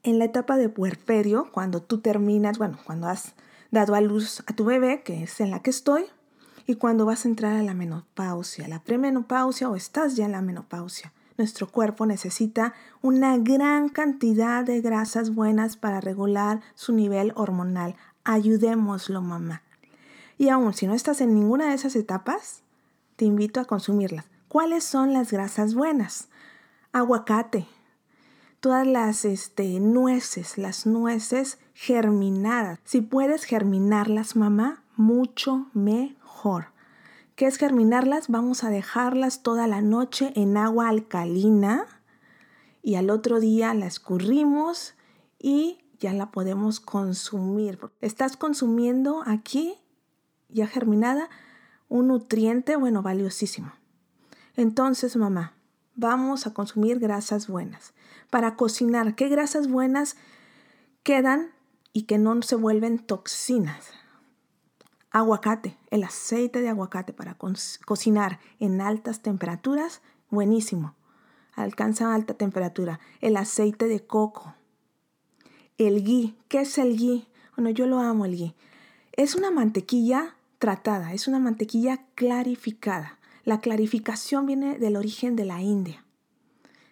En 0.04 0.20
la 0.20 0.26
etapa 0.26 0.58
de 0.58 0.70
puerperio, 0.70 1.50
cuando 1.52 1.82
tú 1.82 2.00
terminas, 2.00 2.58
bueno, 2.58 2.78
cuando 2.86 3.08
has 3.08 3.34
dado 3.72 3.96
a 3.96 4.02
luz 4.02 4.44
a 4.48 4.54
tu 4.54 4.66
bebé, 4.66 5.02
que 5.04 5.24
es 5.24 5.40
en 5.40 5.52
la 5.52 5.62
que 5.62 5.70
estoy, 5.70 6.06
y 6.66 6.76
cuando 6.76 7.06
vas 7.06 7.26
a 7.26 7.30
entrar 7.30 7.54
a 7.54 7.64
la 7.64 7.74
menopausia, 7.74 8.68
la 8.68 8.84
premenopausia 8.84 9.70
o 9.70 9.76
estás 9.76 10.16
ya 10.16 10.26
en 10.26 10.34
la 10.34 10.42
menopausia. 10.42 11.14
Nuestro 11.38 11.68
cuerpo 11.68 12.06
necesita 12.06 12.74
una 13.02 13.38
gran 13.38 13.90
cantidad 13.90 14.64
de 14.64 14.82
grasas 14.82 15.34
buenas 15.34 15.78
para 15.78 16.02
regular 16.02 16.62
su 16.74 16.94
nivel 16.94 17.32
hormonal. 17.36 17.96
Ayudémoslo, 18.24 19.22
mamá. 19.22 19.62
Y 20.38 20.50
aún 20.50 20.74
si 20.74 20.88
no 20.88 20.94
estás 20.94 21.22
en 21.22 21.36
ninguna 21.36 21.70
de 21.70 21.76
esas 21.76 21.96
etapas, 21.96 22.64
te 23.16 23.26
invito 23.26 23.60
a 23.60 23.66
consumirlas. 23.66 24.26
¿Cuáles 24.48 24.86
son 24.86 25.12
las 25.12 25.34
grasas 25.34 25.76
buenas? 25.76 26.30
Aguacate, 26.94 27.68
todas 28.62 28.88
las 28.88 29.26
este, 29.26 29.82
nueces, 29.82 30.58
las 30.58 30.86
nueces 30.86 31.60
germinadas. 31.74 32.80
Si 32.86 33.02
puedes 33.02 33.44
germinarlas, 33.44 34.38
mamá, 34.38 34.84
mucho 34.96 35.68
mejor. 35.74 36.68
¿Qué 37.36 37.46
es 37.46 37.58
germinarlas? 37.58 38.30
Vamos 38.30 38.64
a 38.64 38.70
dejarlas 38.70 39.44
toda 39.44 39.68
la 39.68 39.82
noche 39.82 40.32
en 40.36 40.56
agua 40.56 40.88
alcalina 40.88 41.86
y 42.82 42.96
al 42.96 43.10
otro 43.10 43.42
día 43.42 43.74
la 43.74 43.86
escurrimos 43.86 44.96
y 45.40 45.80
ya 46.00 46.14
la 46.14 46.32
podemos 46.32 46.80
consumir. 46.80 47.80
Estás 48.00 48.38
consumiendo 48.38 49.24
aquí, 49.26 49.76
ya 50.48 50.68
germinada, 50.68 51.30
un 51.90 52.08
nutriente, 52.08 52.78
bueno, 52.78 53.02
valiosísimo. 53.02 53.74
Entonces, 54.58 55.16
mamá, 55.16 55.58
Vamos 56.00 56.46
a 56.46 56.54
consumir 56.54 57.00
grasas 57.00 57.48
buenas. 57.48 57.96
Para 58.30 58.56
cocinar, 58.56 59.16
¿qué 59.16 59.30
grasas 59.30 59.68
buenas 59.68 60.16
quedan 61.02 61.50
y 61.92 62.04
que 62.04 62.20
no 62.20 62.40
se 62.44 62.56
vuelven 62.56 63.00
toxinas? 63.00 63.90
Aguacate, 65.10 65.76
el 65.90 66.04
aceite 66.04 66.62
de 66.62 66.70
aguacate 66.70 67.14
para 67.14 67.36
cocinar 67.88 68.40
en 68.60 68.80
altas 68.80 69.24
temperaturas, 69.24 70.04
buenísimo. 70.30 70.94
Alcanza 71.56 72.14
alta 72.14 72.36
temperatura. 72.36 73.00
El 73.20 73.36
aceite 73.36 73.88
de 73.88 74.06
coco. 74.06 74.54
El 75.80 76.04
ghee, 76.04 76.36
¿qué 76.48 76.62
es 76.62 76.78
el 76.78 76.96
ghee? 76.96 77.28
Bueno, 77.56 77.72
yo 77.72 77.88
lo 77.88 77.98
amo 77.98 78.26
el 78.26 78.38
ghee. 78.38 78.56
Es 79.14 79.34
una 79.34 79.50
mantequilla 79.50 80.36
tratada, 80.60 81.14
es 81.14 81.28
una 81.28 81.40
mantequilla 81.40 82.06
clarificada. 82.14 83.17
La 83.48 83.62
clarificación 83.62 84.46
viene 84.46 84.78
del 84.78 84.98
origen 84.98 85.38
de 85.38 85.46
la 85.46 85.62
India, 85.62 86.04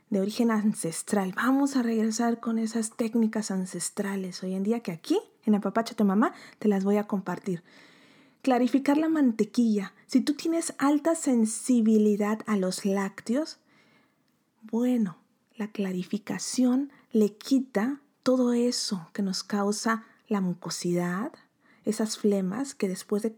de 0.10 0.22
origen 0.22 0.52
ancestral. 0.52 1.34
Vamos 1.36 1.76
a 1.76 1.84
regresar 1.84 2.40
con 2.40 2.60
esas 2.60 2.96
técnicas 2.96 3.52
ancestrales 3.52 4.42
hoy 4.42 4.54
en 4.54 4.64
día 4.64 4.80
que 4.80 4.94
aquí, 4.94 5.20
en 5.44 5.56
Apapacho 5.56 5.96
de 5.96 6.06
Mamá, 6.06 6.34
te 6.58 6.70
las 6.70 6.86
voy 6.86 6.96
a 6.96 7.08
compartir. 7.08 7.62
Clarificar 8.42 8.96
la 8.96 9.10
mantequilla. 9.10 9.94
Si 10.06 10.22
tú 10.22 10.36
tienes 10.36 10.74
alta 10.78 11.16
sensibilidad 11.16 12.40
a 12.46 12.56
los 12.56 12.86
lácteos, 12.86 13.60
bueno, 14.62 15.18
la 15.58 15.68
clarificación 15.68 16.90
le 17.12 17.36
quita 17.36 18.00
todo 18.24 18.54
eso 18.54 19.10
que 19.12 19.24
nos 19.24 19.44
causa 19.44 20.06
la 20.30 20.40
mucosidad, 20.40 21.34
esas 21.84 22.18
flemas 22.18 22.76
que 22.76 22.88
después 22.88 23.24
de 23.24 23.36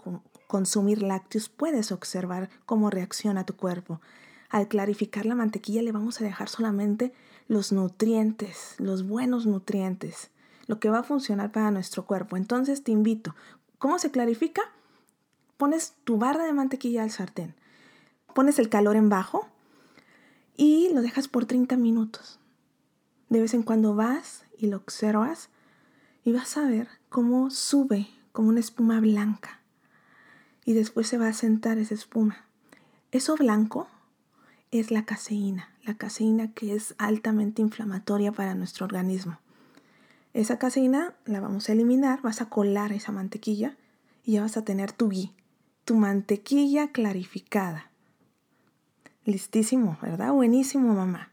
consumir 0.48 1.04
lácteos 1.04 1.50
puedes 1.50 1.92
observar 1.92 2.50
cómo 2.66 2.90
reacciona 2.90 3.46
tu 3.46 3.56
cuerpo. 3.56 4.02
Al 4.50 4.68
clarificar 4.68 5.26
la 5.26 5.36
mantequilla 5.36 5.82
le 5.82 5.92
vamos 5.92 6.20
a 6.20 6.24
dejar 6.24 6.50
solamente 6.50 7.14
los 7.48 7.72
nutrientes, 7.72 8.76
los 8.78 9.08
buenos 9.08 9.46
nutrientes, 9.46 10.32
lo 10.68 10.80
que 10.80 10.90
va 10.90 11.00
a 11.00 11.04
funcionar 11.04 11.52
para 11.52 11.72
nuestro 11.72 12.06
cuerpo. 12.06 12.38
Entonces 12.38 12.84
te 12.84 12.92
invito, 12.92 13.36
¿cómo 13.78 14.00
se 14.00 14.12
clarifica? 14.12 14.62
Pones 15.58 15.94
tu 16.04 16.18
barra 16.18 16.46
de 16.46 16.54
mantequilla 16.54 17.04
al 17.04 17.12
sartén, 17.12 17.56
pones 18.34 18.60
el 18.60 18.70
calor 18.70 18.96
en 18.96 19.10
bajo 19.10 19.48
y 20.56 20.90
lo 20.94 21.02
dejas 21.02 21.28
por 21.28 21.46
30 21.46 21.78
minutos. 21.78 22.40
De 23.30 23.42
vez 23.42 23.54
en 23.54 23.64
cuando 23.64 23.96
vas 23.96 24.46
y 24.58 24.68
lo 24.68 24.78
observas 24.78 25.50
y 26.24 26.32
vas 26.32 26.58
a 26.58 26.66
ver 26.68 26.88
cómo 27.10 27.50
sube 27.50 28.08
como 28.32 28.50
una 28.50 28.60
espuma 28.60 29.00
blanca. 29.00 29.57
Y 30.68 30.74
después 30.74 31.08
se 31.08 31.18
va 31.18 31.30
a 31.30 31.34
sentar 31.34 31.78
esa 31.78 31.94
espuma. 31.94 32.44
Eso 33.14 33.38
blanco 33.38 33.88
es 34.70 34.92
la 34.92 35.06
caseína, 35.06 35.70
la 35.86 35.94
caseína 35.94 36.52
que 36.52 36.76
es 36.76 36.94
altamente 36.98 37.62
inflamatoria 37.62 38.34
para 38.34 38.54
nuestro 38.54 38.84
organismo. 38.84 39.40
Esa 40.34 40.60
caseína 40.60 41.14
la 41.24 41.40
vamos 41.40 41.70
a 41.70 41.72
eliminar, 41.72 42.22
vas 42.22 42.42
a 42.42 42.50
colar 42.50 42.92
esa 42.92 43.14
mantequilla 43.14 43.78
y 44.26 44.34
ya 44.34 44.42
vas 44.42 44.58
a 44.58 44.66
tener 44.66 44.92
tu 44.92 45.08
ghee, 45.08 45.32
tu 45.86 45.96
mantequilla 45.96 46.92
clarificada. 46.92 47.90
Listísimo, 49.24 49.98
¿verdad? 50.02 50.34
Buenísimo, 50.34 50.94
mamá. 50.94 51.32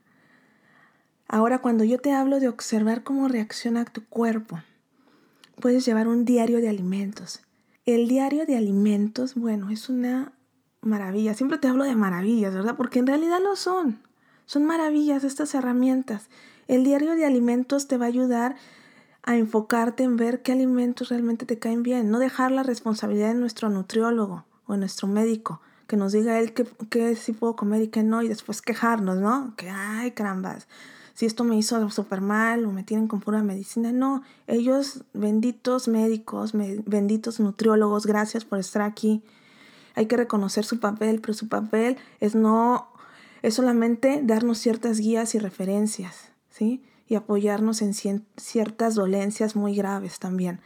Ahora, 1.26 1.58
cuando 1.58 1.82
yo 1.82 1.98
te 1.98 2.12
hablo 2.12 2.38
de 2.38 2.46
observar 2.46 3.02
cómo 3.02 3.26
reacciona 3.26 3.84
tu 3.84 4.04
cuerpo, 4.04 4.60
puedes 5.60 5.84
llevar 5.84 6.06
un 6.06 6.24
diario 6.24 6.60
de 6.60 6.68
alimentos. 6.68 7.40
El 7.86 8.08
diario 8.08 8.46
de 8.46 8.56
alimentos, 8.56 9.34
bueno, 9.34 9.68
es 9.68 9.90
una 9.90 10.32
maravilla. 10.80 11.34
Siempre 11.34 11.58
te 11.58 11.68
hablo 11.68 11.84
de 11.84 11.94
maravillas, 11.94 12.54
¿verdad? 12.54 12.76
Porque 12.76 12.98
en 12.98 13.06
realidad 13.06 13.40
lo 13.42 13.56
son. 13.56 14.00
Son 14.46 14.64
maravillas 14.64 15.22
estas 15.22 15.54
herramientas. 15.54 16.30
El 16.66 16.82
diario 16.82 17.14
de 17.14 17.26
alimentos 17.26 17.86
te 17.86 17.98
va 17.98 18.06
a 18.06 18.08
ayudar 18.08 18.56
a 19.22 19.36
enfocarte 19.36 20.02
en 20.02 20.16
ver 20.16 20.40
qué 20.40 20.52
alimentos 20.52 21.10
realmente 21.10 21.44
te 21.44 21.58
caen 21.58 21.82
bien. 21.82 22.10
No 22.10 22.18
dejar 22.18 22.52
la 22.52 22.62
responsabilidad 22.62 23.32
en 23.32 23.40
nuestro 23.40 23.68
nutriólogo 23.68 24.46
o 24.66 24.72
en 24.72 24.80
nuestro 24.80 25.06
médico. 25.06 25.60
Que 25.86 25.98
nos 25.98 26.12
diga 26.12 26.38
él 26.40 26.54
qué, 26.54 27.16
sí 27.16 27.34
puedo 27.34 27.54
comer 27.54 27.82
y 27.82 27.88
qué 27.88 28.02
no. 28.02 28.22
Y 28.22 28.28
después 28.28 28.62
quejarnos, 28.62 29.18
¿no? 29.18 29.52
Que, 29.58 29.68
ay, 29.68 30.12
carambas 30.12 30.68
si 31.14 31.26
esto 31.26 31.44
me 31.44 31.56
hizo 31.56 31.88
súper 31.90 32.20
mal 32.20 32.64
o 32.64 32.72
me 32.72 32.82
tienen 32.82 33.06
con 33.06 33.20
pura 33.20 33.42
medicina. 33.42 33.92
No, 33.92 34.22
ellos, 34.48 35.04
benditos 35.14 35.86
médicos, 35.86 36.52
benditos 36.52 37.40
nutriólogos, 37.40 38.04
gracias 38.04 38.44
por 38.44 38.58
estar 38.58 38.82
aquí. 38.82 39.22
Hay 39.94 40.06
que 40.06 40.16
reconocer 40.16 40.64
su 40.64 40.80
papel, 40.80 41.20
pero 41.20 41.34
su 41.34 41.48
papel 41.48 41.96
es 42.18 42.34
no, 42.34 42.88
es 43.42 43.54
solamente 43.54 44.20
darnos 44.24 44.58
ciertas 44.58 44.98
guías 44.98 45.36
y 45.36 45.38
referencias, 45.38 46.32
¿sí? 46.50 46.82
Y 47.06 47.14
apoyarnos 47.14 47.80
en 47.80 47.94
ciertas 48.36 48.96
dolencias 48.96 49.54
muy 49.54 49.76
graves 49.76 50.18
también. 50.18 50.60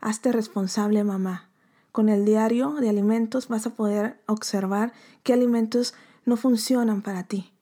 Hazte 0.00 0.30
responsable, 0.30 1.02
mamá. 1.02 1.48
Con 1.90 2.08
el 2.08 2.24
diario 2.24 2.74
de 2.74 2.88
alimentos 2.88 3.48
vas 3.48 3.66
a 3.66 3.74
poder 3.74 4.20
observar 4.26 4.92
qué 5.24 5.32
alimentos 5.32 5.94
no 6.24 6.36
funcionan 6.36 7.02
para 7.02 7.24
ti 7.24 7.52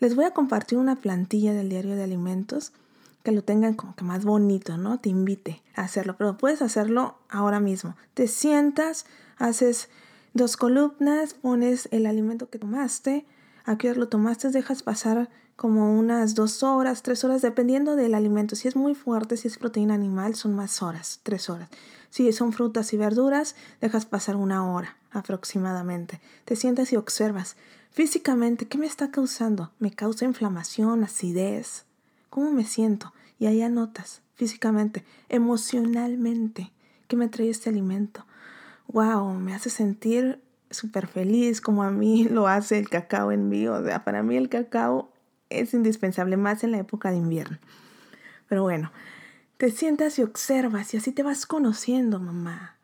les 0.00 0.14
voy 0.14 0.24
a 0.24 0.32
compartir 0.32 0.78
una 0.78 0.96
plantilla 0.96 1.52
del 1.52 1.68
diario 1.68 1.96
de 1.96 2.04
alimentos 2.04 2.72
que 3.22 3.32
lo 3.32 3.42
tengan 3.42 3.74
como 3.74 3.94
que 3.94 4.04
más 4.04 4.24
bonito, 4.24 4.76
¿no? 4.76 4.98
Te 5.00 5.08
invite 5.08 5.62
a 5.74 5.82
hacerlo, 5.82 6.16
pero 6.16 6.38
puedes 6.38 6.62
hacerlo 6.62 7.18
ahora 7.28 7.60
mismo. 7.60 7.96
Te 8.14 8.28
sientas, 8.28 9.06
haces 9.36 9.88
dos 10.34 10.56
columnas, 10.56 11.34
pones 11.34 11.88
el 11.90 12.06
alimento 12.06 12.48
que 12.48 12.58
tomaste, 12.58 13.26
a 13.64 13.76
qué 13.76 13.90
hora 13.90 14.00
lo 14.00 14.08
tomaste, 14.08 14.50
dejas 14.50 14.82
pasar 14.82 15.28
como 15.56 15.98
unas 15.98 16.36
dos 16.36 16.62
horas, 16.62 17.02
tres 17.02 17.24
horas, 17.24 17.42
dependiendo 17.42 17.96
del 17.96 18.14
alimento. 18.14 18.54
Si 18.54 18.68
es 18.68 18.76
muy 18.76 18.94
fuerte, 18.94 19.36
si 19.36 19.48
es 19.48 19.58
proteína 19.58 19.94
animal, 19.94 20.36
son 20.36 20.54
más 20.54 20.82
horas, 20.82 21.20
tres 21.24 21.50
horas. 21.50 21.68
Si 22.10 22.32
son 22.32 22.52
frutas 22.52 22.92
y 22.92 22.96
verduras, 22.96 23.56
dejas 23.80 24.06
pasar 24.06 24.36
una 24.36 24.72
hora 24.72 24.96
aproximadamente. 25.10 26.20
Te 26.44 26.56
sientas 26.56 26.92
y 26.92 26.96
observas 26.96 27.56
Físicamente, 27.98 28.68
¿qué 28.68 28.78
me 28.78 28.86
está 28.86 29.10
causando? 29.10 29.72
¿Me 29.80 29.90
causa 29.90 30.24
inflamación, 30.24 31.02
acidez? 31.02 31.84
¿Cómo 32.30 32.52
me 32.52 32.62
siento? 32.62 33.12
Y 33.40 33.46
ahí 33.46 33.60
anotas, 33.60 34.22
físicamente, 34.36 35.04
emocionalmente, 35.28 36.70
¿qué 37.08 37.16
me 37.16 37.26
trae 37.26 37.50
este 37.50 37.70
alimento? 37.70 38.24
¡Wow! 38.86 39.34
Me 39.40 39.52
hace 39.52 39.68
sentir 39.68 40.40
súper 40.70 41.08
feliz, 41.08 41.60
como 41.60 41.82
a 41.82 41.90
mí 41.90 42.22
lo 42.30 42.46
hace 42.46 42.78
el 42.78 42.88
cacao 42.88 43.32
en 43.32 43.48
mí. 43.48 43.66
O 43.66 43.82
sea, 43.82 44.04
para 44.04 44.22
mí 44.22 44.36
el 44.36 44.48
cacao 44.48 45.10
es 45.50 45.74
indispensable, 45.74 46.36
más 46.36 46.62
en 46.62 46.70
la 46.70 46.78
época 46.78 47.10
de 47.10 47.16
invierno. 47.16 47.58
Pero 48.48 48.62
bueno, 48.62 48.92
te 49.56 49.72
sientas 49.72 50.20
y 50.20 50.22
observas 50.22 50.94
y 50.94 50.98
así 50.98 51.10
te 51.10 51.24
vas 51.24 51.46
conociendo, 51.46 52.20
mamá. 52.20 52.76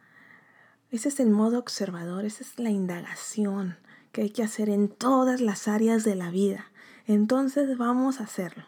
Ese 0.90 1.08
es 1.08 1.20
el 1.20 1.30
modo 1.30 1.60
observador, 1.60 2.24
esa 2.24 2.42
es 2.42 2.58
la 2.58 2.70
indagación 2.70 3.76
que 4.14 4.22
hay 4.22 4.30
que 4.30 4.44
hacer 4.44 4.70
en 4.70 4.88
todas 4.88 5.40
las 5.40 5.66
áreas 5.66 6.04
de 6.04 6.14
la 6.14 6.30
vida. 6.30 6.70
Entonces 7.06 7.76
vamos 7.76 8.20
a 8.20 8.24
hacerlo. 8.24 8.64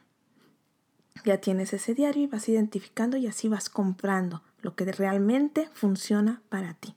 Ya 1.25 1.39
tienes 1.39 1.73
ese 1.73 1.95
diario 1.95 2.25
y 2.25 2.27
vas 2.27 2.49
identificando 2.49 3.17
y 3.17 3.29
así 3.29 3.49
vas 3.49 3.71
comprando 3.71 4.43
lo 4.61 4.75
que 4.75 4.85
realmente 4.91 5.71
funciona 5.73 6.43
para 6.49 6.75
ti. 6.75 6.97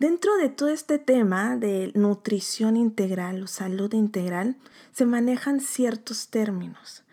Dentro 0.00 0.36
de 0.36 0.48
todo 0.48 0.68
este 0.68 0.98
tema 0.98 1.56
de 1.56 1.92
nutrición 1.94 2.76
integral 2.76 3.44
o 3.44 3.46
salud 3.46 3.94
integral, 3.94 4.56
se 4.90 5.06
manejan 5.06 5.60
ciertos 5.60 6.28
términos 6.28 7.04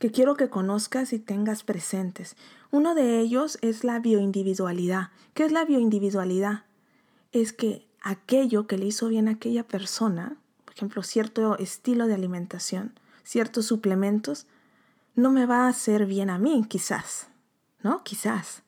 que 0.00 0.10
quiero 0.10 0.34
que 0.34 0.50
conozcas 0.50 1.12
y 1.12 1.20
tengas 1.20 1.62
presentes. 1.62 2.34
Uno 2.72 2.96
de 2.96 3.20
ellos 3.20 3.58
es 3.62 3.84
la 3.84 4.00
bioindividualidad. 4.00 5.10
¿Qué 5.34 5.44
es 5.44 5.52
la 5.52 5.64
bioindividualidad? 5.64 6.64
Es 7.30 7.52
que 7.52 7.86
aquello 8.02 8.66
que 8.66 8.76
le 8.76 8.86
hizo 8.86 9.08
bien 9.08 9.28
a 9.28 9.32
aquella 9.32 9.66
persona, 9.66 10.36
por 10.64 10.74
ejemplo, 10.74 11.02
cierto 11.02 11.56
estilo 11.58 12.06
de 12.06 12.14
alimentación, 12.14 12.92
ciertos 13.22 13.66
suplementos, 13.66 14.46
no 15.14 15.30
me 15.30 15.46
va 15.46 15.64
a 15.64 15.68
hacer 15.68 16.06
bien 16.06 16.30
a 16.30 16.38
mí, 16.38 16.64
quizás, 16.68 17.28
¿no? 17.82 18.02
Quizás. 18.02 18.62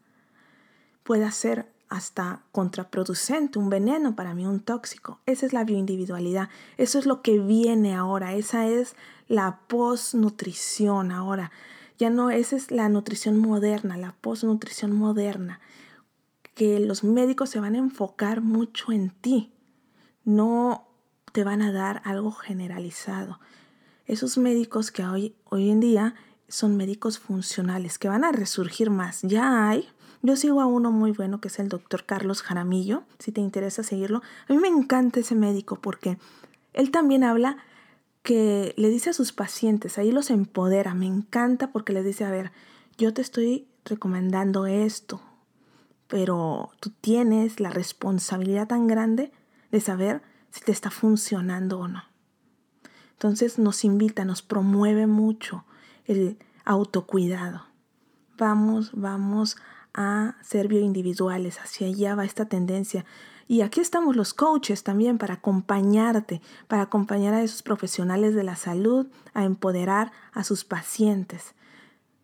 Puede 1.03 1.31
ser 1.33 1.73
hasta 1.89 2.43
contraproducente, 2.53 3.59
un 3.59 3.71
veneno 3.71 4.17
para 4.17 4.35
mí, 4.35 4.47
un 4.47 4.61
tóxico. 4.61 5.21
Esa 5.27 5.47
es 5.47 5.53
la 5.53 5.65
bioindividualidad. 5.65 6.49
Eso 6.77 6.99
es 6.99 7.07
lo 7.07 7.23
que 7.23 7.39
viene 7.39 7.95
ahora. 7.95 8.35
Esa 8.35 8.67
es 8.67 8.97
la 9.29 9.61
postnutrición 9.69 11.13
ahora. 11.13 11.51
Ya 11.99 12.11
no, 12.11 12.31
esa 12.31 12.57
es 12.57 12.71
la 12.71 12.89
nutrición 12.89 13.39
moderna, 13.39 13.97
la 13.97 14.13
postnutrición 14.21 14.93
moderna 14.93 15.61
que 16.55 16.81
los 16.81 17.05
médicos 17.05 17.51
se 17.51 17.61
van 17.61 17.75
a 17.75 17.79
enfocar 17.79 18.41
mucho 18.41 18.93
en 18.93 19.11
ti, 19.11 19.53
no 20.25 20.89
te 21.33 21.45
van 21.45 21.63
a 21.63 21.73
dar 21.73 22.01
algo 22.05 22.31
generalizado. 22.31 23.41
Esos 24.07 24.39
médicos 24.39 24.91
que 24.91 25.05
hoy, 25.05 25.35
hoy 25.45 25.71
en 25.71 25.81
día 25.81 26.15
son 26.49 26.77
médicos 26.77 27.19
funcionales, 27.19 27.99
que 27.99 28.09
van 28.09 28.25
a 28.25 28.33
resurgir 28.33 28.91
más. 28.91 29.23
Ya 29.23 29.69
hay. 29.69 29.89
Yo 30.23 30.37
sigo 30.37 30.61
a 30.61 30.67
uno 30.67 30.93
muy 30.93 31.11
bueno 31.11 31.41
que 31.41 31.49
es 31.49 31.59
el 31.59 31.69
doctor 31.69 32.05
Carlos 32.05 32.43
Jaramillo, 32.43 33.03
si 33.19 33.33
te 33.33 33.41
interesa 33.41 33.83
seguirlo. 33.83 34.23
A 34.49 34.53
mí 34.53 34.59
me 34.59 34.69
encanta 34.69 35.21
ese 35.21 35.35
médico 35.35 35.77
porque 35.81 36.19
él 36.73 36.91
también 36.91 37.25
habla 37.25 37.59
que 38.23 38.73
le 38.79 38.89
dice 38.89 39.11
a 39.11 39.13
sus 39.13 39.33
pacientes, 39.33 39.99
ahí 39.99 40.11
los 40.11 40.31
empodera, 40.31 40.95
me 40.95 41.07
encanta 41.07 41.73
porque 41.73 41.93
les 41.93 42.05
dice, 42.05 42.25
a 42.25 42.31
ver, 42.31 42.53
yo 42.97 43.13
te 43.13 43.21
estoy 43.21 43.69
recomendando 43.85 44.67
esto, 44.67 45.21
pero 46.15 46.71
tú 46.79 46.91
tienes 47.01 47.59
la 47.59 47.71
responsabilidad 47.71 48.69
tan 48.69 48.87
grande 48.87 49.33
de 49.73 49.81
saber 49.81 50.23
si 50.53 50.61
te 50.61 50.71
está 50.71 50.93
funcionando 50.93 51.81
o 51.81 51.89
no. 51.89 52.05
Entonces 53.15 53.59
nos 53.59 53.85
invita, 53.85 54.25
nos 54.25 54.41
promueve 54.41 55.09
mucho 55.09 55.65
el 56.05 56.39
autocuidado. 56.65 57.65
Vamos, 58.39 58.93
vamos 58.93 59.57
a 59.93 60.37
ser 60.41 60.69
bioindividuales, 60.69 61.59
hacia 61.59 61.89
allá 61.89 62.15
va 62.15 62.25
esta 62.25 62.45
tendencia. 62.45 63.05
Y 63.49 63.63
aquí 63.63 63.81
estamos 63.81 64.15
los 64.15 64.35
coaches 64.35 64.85
también 64.85 65.19
para 65.19 65.35
acompañarte, 65.35 66.41
para 66.69 66.83
acompañar 66.83 67.35
a 67.35 67.43
esos 67.43 67.65
profesionales 67.65 68.37
de 68.37 68.45
la 68.45 68.55
salud 68.55 69.09
a 69.33 69.43
empoderar 69.43 70.13
a 70.33 70.45
sus 70.45 70.65
pacientes. 70.65 71.57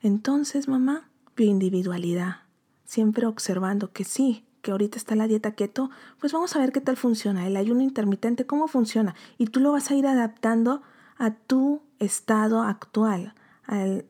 Entonces, 0.00 0.68
mamá, 0.68 1.10
bioindividualidad, 1.34 2.42
siempre 2.90 3.24
observando 3.26 3.92
que 3.92 4.02
sí, 4.02 4.44
que 4.62 4.72
ahorita 4.72 4.98
está 4.98 5.14
la 5.14 5.28
dieta 5.28 5.52
keto, 5.52 5.90
pues 6.18 6.32
vamos 6.32 6.56
a 6.56 6.58
ver 6.58 6.72
qué 6.72 6.80
tal 6.80 6.96
funciona, 6.96 7.46
el 7.46 7.56
ayuno 7.56 7.82
intermitente, 7.82 8.46
cómo 8.46 8.66
funciona. 8.66 9.14
Y 9.38 9.46
tú 9.46 9.60
lo 9.60 9.70
vas 9.70 9.92
a 9.92 9.94
ir 9.94 10.08
adaptando 10.08 10.82
a 11.16 11.30
tu 11.30 11.82
estado 12.00 12.62
actual, 12.62 13.32
al 13.64 14.06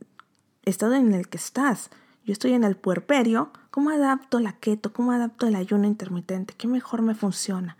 estado 0.62 0.94
en 0.94 1.12
el 1.12 1.28
que 1.28 1.36
estás. 1.36 1.90
Yo 2.24 2.32
estoy 2.32 2.54
en 2.54 2.64
el 2.64 2.74
puerperio, 2.74 3.50
¿cómo 3.70 3.90
adapto 3.90 4.40
la 4.40 4.54
keto? 4.54 4.94
¿Cómo 4.94 5.12
adapto 5.12 5.46
el 5.46 5.56
ayuno 5.56 5.86
intermitente? 5.86 6.54
¿Qué 6.56 6.66
mejor 6.66 7.02
me 7.02 7.14
funciona? 7.14 7.76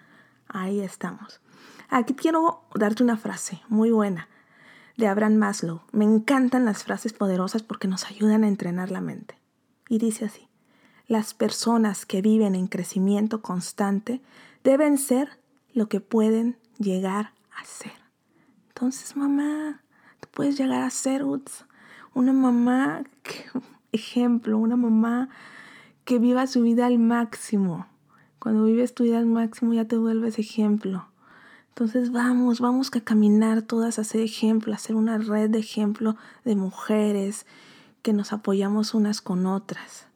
Ahí 0.49 0.81
estamos. 0.81 1.41
Aquí 1.89 2.13
quiero 2.13 2.65
darte 2.75 3.03
una 3.03 3.17
frase 3.17 3.63
muy 3.71 3.91
buena 3.91 4.29
de 4.99 5.07
Abraham 5.07 5.37
Maslow. 5.37 5.81
Me 5.93 6.05
encantan 6.05 6.67
las 6.67 6.85
frases 6.85 7.15
poderosas 7.15 7.63
porque 7.63 7.89
nos 7.89 8.05
ayudan 8.05 8.45
a 8.45 8.49
entrenar 8.49 8.91
la 8.91 9.01
mente. 9.01 9.39
Y 9.89 9.97
dice 9.97 10.27
así, 10.27 10.50
las 11.11 11.35
personas 11.35 12.07
que 12.07 12.23
viven 12.23 12.55
en 12.55 12.68
crecimiento 12.68 13.42
constante 13.42 14.20
deben 14.62 14.96
ser 14.96 15.40
lo 15.75 15.88
que 15.88 16.01
pueden 16.01 16.57
llegar 16.79 17.33
a 17.51 17.64
ser. 17.64 17.90
Entonces, 18.68 19.16
mamá, 19.16 19.83
tú 20.20 20.29
puedes 20.31 20.57
llegar 20.57 20.83
a 20.83 20.90
ser 20.90 21.25
una 22.14 22.33
mamá, 22.33 23.03
ejemplo, 23.92 24.57
una 24.57 24.77
mamá 24.77 25.31
que 26.05 26.20
viva 26.20 26.46
su 26.46 26.62
vida 26.62 26.87
al 26.87 27.01
máximo. 27.01 27.88
Cuando 28.38 28.62
vives 28.62 28.94
tu 28.94 29.03
vida 29.03 29.18
al 29.18 29.27
máximo 29.27 29.75
ya 29.75 29.87
te 29.87 29.99
vuelves 29.99 30.38
ejemplo. 30.38 31.09
Entonces 31.70 32.12
vamos, 32.12 32.61
vamos 32.61 32.88
a 32.94 33.01
caminar 33.01 33.62
todas 33.62 33.99
a 33.99 34.05
ser 34.05 34.20
ejemplo, 34.20 34.73
a 34.73 34.79
ser 34.79 34.94
una 34.94 35.18
red 35.18 35.51
de 35.51 35.59
ejemplo 35.59 36.14
de 36.44 36.55
mujeres 36.55 37.46
que 38.03 38.12
nos 38.12 38.33
apoyamos 38.33 38.94
unas 38.94 39.20
con 39.20 39.46
otras, 39.46 40.07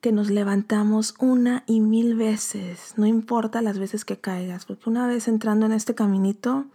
que 0.00 0.12
nos 0.12 0.30
levantamos 0.30 1.14
una 1.18 1.64
y 1.66 1.80
mil 1.80 2.14
veces, 2.14 2.94
no 2.96 3.06
importa 3.06 3.62
las 3.62 3.78
veces 3.78 4.04
que 4.04 4.18
caigas, 4.18 4.64
porque 4.64 4.88
una 4.88 5.06
vez 5.06 5.26
entrando 5.26 5.66
en 5.66 5.72
este 5.72 5.94
caminito, 5.94 6.66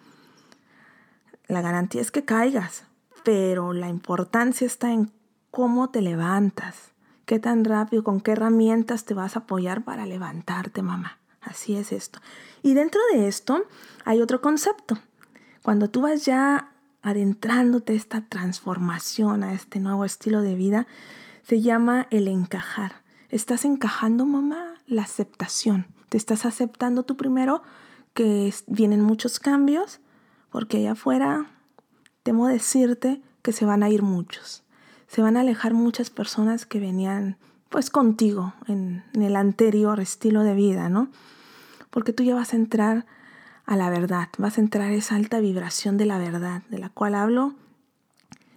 la 1.47 1.61
garantía 1.61 2.01
es 2.01 2.11
que 2.11 2.25
caigas, 2.25 2.83
pero 3.23 3.73
la 3.73 3.87
importancia 3.87 4.67
está 4.67 4.91
en 4.91 5.11
cómo 5.51 5.89
te 5.89 6.01
levantas, 6.01 6.91
qué 7.25 7.39
tan 7.39 7.63
rápido, 7.63 8.03
con 8.03 8.19
qué 8.19 8.31
herramientas 8.31 9.05
te 9.05 9.13
vas 9.13 9.35
a 9.35 9.39
apoyar 9.39 9.83
para 9.83 10.05
levantarte, 10.05 10.81
mamá. 10.81 11.19
Así 11.41 11.75
es 11.75 11.91
esto. 11.91 12.19
Y 12.61 12.73
dentro 12.73 13.01
de 13.13 13.27
esto 13.27 13.65
hay 14.05 14.21
otro 14.21 14.41
concepto. 14.41 14.97
Cuando 15.61 15.89
tú 15.89 16.01
vas 16.01 16.25
ya 16.25 16.71
adentrándote 17.01 17.93
a 17.93 17.95
esta 17.97 18.21
transformación, 18.21 19.43
a 19.43 19.53
este 19.53 19.79
nuevo 19.79 20.05
estilo 20.05 20.41
de 20.41 20.55
vida, 20.55 20.87
se 21.43 21.61
llama 21.61 22.07
el 22.11 22.27
encajar. 22.29 23.02
¿Estás 23.33 23.65
encajando, 23.65 24.25
mamá? 24.25 24.75
La 24.85 25.03
aceptación. 25.03 25.87
¿Te 26.09 26.17
estás 26.17 26.45
aceptando 26.45 27.03
tú 27.03 27.17
primero 27.17 27.63
que 28.13 28.53
vienen 28.67 29.01
muchos 29.01 29.39
cambios? 29.39 29.99
Porque 30.51 30.77
allá 30.77 30.91
afuera, 30.91 31.47
temo 32.21 32.47
decirte 32.47 33.21
que 33.41 33.51
se 33.51 33.65
van 33.65 33.83
a 33.83 33.89
ir 33.89 34.03
muchos 34.03 34.63
se 35.13 35.21
van 35.21 35.37
a 35.37 35.41
alejar 35.41 35.75
muchas 35.75 36.09
personas 36.09 36.65
que 36.65 36.79
venían 36.79 37.37
pues 37.69 37.91
contigo 37.91 38.53
en, 38.67 39.03
el 39.13 39.35
anterior 39.35 39.99
estilo 39.99 40.41
de 40.41 40.55
vida, 40.55 40.89
¿no? 40.89 41.07
Porque 41.91 42.13
tú 42.13 42.23
ya 42.23 42.33
vas 42.33 42.53
a 42.53 42.55
entrar 42.55 43.05
a 43.67 43.77
la 43.77 43.91
verdad, 43.91 44.29
vas 44.39 44.57
a 44.57 44.61
entrar 44.61 44.89
a 44.89 44.95
esa 44.95 45.15
alta 45.15 45.39
vibración 45.39 45.97
de 45.97 46.07
la 46.07 46.17
verdad, 46.17 46.63
de 46.69 46.79
la 46.79 46.89
cual 46.89 47.13
hablo 47.13 47.53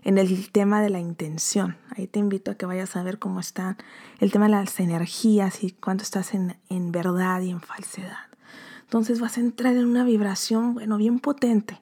en 0.07 0.19
el 0.19 0.53
tema 0.53 0.81
de 0.83 0.89
la 0.89 1.01
intención. 1.01 1.77
Ahí 1.97 2.07
te 2.07 2.21
invito 2.21 2.53
a 2.53 2.55
que 2.55 2.65
vayas 2.65 2.95
a 2.95 3.03
ver 3.03 3.19
cómo 3.19 3.41
está 3.41 3.77
el 4.21 4.31
tema 4.31 4.45
de 4.45 4.53
las 4.53 4.79
energías 4.79 5.65
y 5.65 5.73
cuánto 5.73 6.05
estás 6.05 6.33
en, 6.33 6.57
en 6.69 6.93
verdad 6.93 7.41
y 7.41 7.51
en 7.51 7.61
falsedad. 7.61 8.29
Entonces 8.83 9.19
vas 9.19 9.37
a 9.37 9.41
entrar 9.41 9.75
en 9.75 9.85
una 9.85 10.05
vibración, 10.05 10.75
bueno, 10.75 10.97
bien 10.97 11.19
potente, 11.19 11.81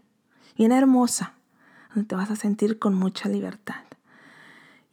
bien 0.57 0.73
hermosa, 0.73 1.35
donde 1.95 2.09
te 2.09 2.15
vas 2.15 2.31
a 2.31 2.37
sentir 2.37 2.79
con 2.79 2.95
mucha 2.95 3.29
libertad. 3.29 3.83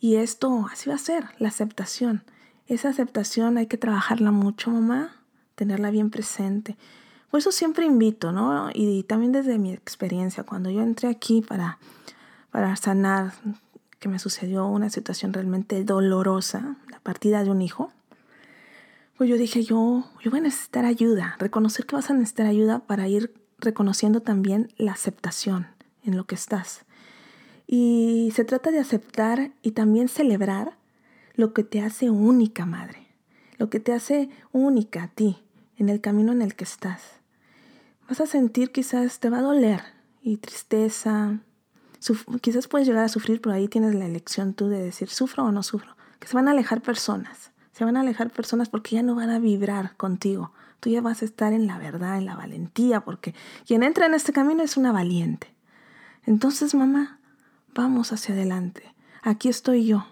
Y 0.02 0.18
esto 0.18 0.68
así 0.70 0.90
va 0.90 0.96
a 0.96 0.98
ser, 0.98 1.30
la 1.40 1.48
aceptación. 1.48 2.26
Esa 2.68 2.90
aceptación 2.90 3.58
hay 3.58 3.68
que 3.68 3.78
trabajarla 3.78 4.32
mucho, 4.32 4.72
mamá, 4.72 5.16
tenerla 5.56 5.90
bien 5.90 6.10
presente. 6.10 6.76
Por 7.30 7.40
eso 7.40 7.54
siempre 7.54 7.86
invito, 7.86 8.34
¿no? 8.34 8.72
Y 8.74 9.04
también 9.04 9.32
desde 9.32 9.58
mi 9.58 9.72
experiencia, 9.72 10.44
cuando 10.44 10.70
yo 10.70 10.82
entré 10.82 11.08
aquí 11.08 11.42
para, 11.42 11.80
para 12.52 12.76
sanar, 12.76 13.34
que 14.00 14.10
me 14.10 14.20
sucedió 14.20 14.68
una 14.68 14.90
situación 14.90 15.34
realmente 15.34 15.84
dolorosa, 15.84 16.78
la 16.90 17.00
partida 17.00 17.44
de 17.44 17.50
un 17.50 17.62
hijo, 17.62 17.92
pues 19.18 19.30
yo 19.30 19.38
dije, 19.38 19.64
yo, 19.64 20.04
yo 20.24 20.32
voy 20.32 20.40
a 20.40 20.44
necesitar 20.44 20.86
ayuda, 20.86 21.36
reconocer 21.40 21.86
que 21.86 21.96
vas 21.96 22.10
a 22.10 22.14
necesitar 22.14 22.48
ayuda 22.48 22.80
para 22.80 23.08
ir 23.08 23.34
reconociendo 23.60 24.22
también 24.22 24.74
la 24.78 24.94
aceptación 24.94 25.68
en 26.04 26.18
lo 26.18 26.26
que 26.26 26.36
estás. 26.36 26.86
Y 27.68 28.34
se 28.36 28.44
trata 28.44 28.72
de 28.72 28.80
aceptar 28.80 29.52
y 29.62 29.72
también 29.72 30.08
celebrar 30.08 30.78
lo 31.36 31.54
que 31.54 31.64
te 31.64 31.82
hace 31.82 32.10
única, 32.10 32.66
madre, 32.66 33.08
lo 33.58 33.70
que 33.70 33.80
te 33.80 33.94
hace 33.94 34.30
única 34.52 35.04
a 35.04 35.08
ti 35.08 35.38
en 35.78 35.90
el 35.90 36.02
camino 36.02 36.32
en 36.32 36.42
el 36.42 36.56
que 36.56 36.64
estás. 36.64 37.02
Vas 38.10 38.20
a 38.20 38.26
sentir 38.26 38.72
quizás 38.72 39.20
te 39.20 39.30
va 39.30 39.38
a 39.38 39.44
doler 39.44 39.82
y 40.22 40.38
tristeza, 40.38 41.40
quizás 42.42 42.68
puedes 42.68 42.88
llegar 42.88 43.06
a 43.06 43.10
sufrir, 43.10 43.42
pero 43.42 43.56
ahí 43.56 43.68
tienes 43.68 43.96
la 43.96 44.06
elección 44.06 44.54
tú 44.54 44.68
de 44.68 44.82
decir, 44.82 45.10
sufro 45.10 45.46
o 45.46 45.52
no 45.52 45.64
sufro, 45.64 45.96
que 46.20 46.28
se 46.28 46.36
van 46.36 46.48
a 46.48 46.52
alejar 46.52 46.82
personas, 46.82 47.52
se 47.72 47.86
van 47.86 47.98
a 47.98 48.02
alejar 48.02 48.30
personas 48.32 48.70
porque 48.70 48.96
ya 48.96 49.04
no 49.04 49.16
van 49.16 49.30
a 49.30 49.40
vibrar 49.40 49.96
contigo, 49.98 50.52
tú 50.80 50.90
ya 50.90 51.02
vas 51.02 51.22
a 51.22 51.26
estar 51.26 51.54
en 51.54 51.68
la 51.68 51.78
verdad, 51.78 52.18
en 52.18 52.26
la 52.26 52.36
valentía, 52.36 53.02
porque 53.02 53.36
quien 53.66 53.84
entra 53.84 54.08
en 54.08 54.14
este 54.14 54.34
camino 54.34 54.64
es 54.64 54.78
una 54.78 54.92
valiente. 54.92 55.54
Entonces, 56.26 56.76
mamá, 56.76 57.20
vamos 57.74 58.12
hacia 58.12 58.36
adelante. 58.36 58.94
Aquí 59.22 59.50
estoy 59.50 59.86
yo. 59.86 60.06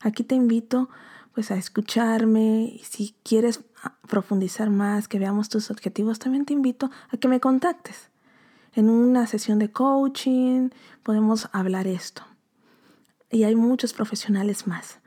Aquí 0.00 0.24
te 0.24 0.34
invito 0.34 0.88
pues 1.34 1.50
a 1.50 1.56
escucharme 1.56 2.64
y 2.74 2.82
si 2.84 3.14
quieres 3.22 3.60
profundizar 4.06 4.70
más, 4.70 5.08
que 5.08 5.18
veamos 5.18 5.48
tus 5.48 5.70
objetivos, 5.70 6.18
también 6.18 6.44
te 6.44 6.52
invito 6.52 6.90
a 7.10 7.16
que 7.16 7.28
me 7.28 7.40
contactes. 7.40 8.11
En 8.74 8.88
una 8.88 9.26
sesión 9.26 9.58
de 9.58 9.70
coaching 9.70 10.70
podemos 11.02 11.48
hablar 11.52 11.86
esto. 11.86 12.22
Y 13.30 13.44
hay 13.44 13.54
muchos 13.54 13.92
profesionales 13.92 14.66
más, 14.66 15.00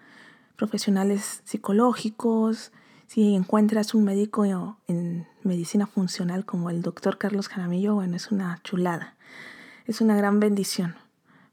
profesionales 0.55 1.41
psicológicos, 1.45 2.71
si 3.07 3.33
encuentras 3.33 3.95
un 3.95 4.03
médico 4.03 4.45
en 4.87 5.27
medicina 5.43 5.87
funcional 5.87 6.45
como 6.45 6.69
el 6.69 6.83
doctor 6.83 7.17
Carlos 7.17 7.47
Jaramillo, 7.47 7.95
bueno, 7.95 8.15
es 8.15 8.31
una 8.31 8.59
chulada, 8.63 9.15
es 9.85 9.99
una 9.99 10.15
gran 10.15 10.39
bendición. 10.39 10.95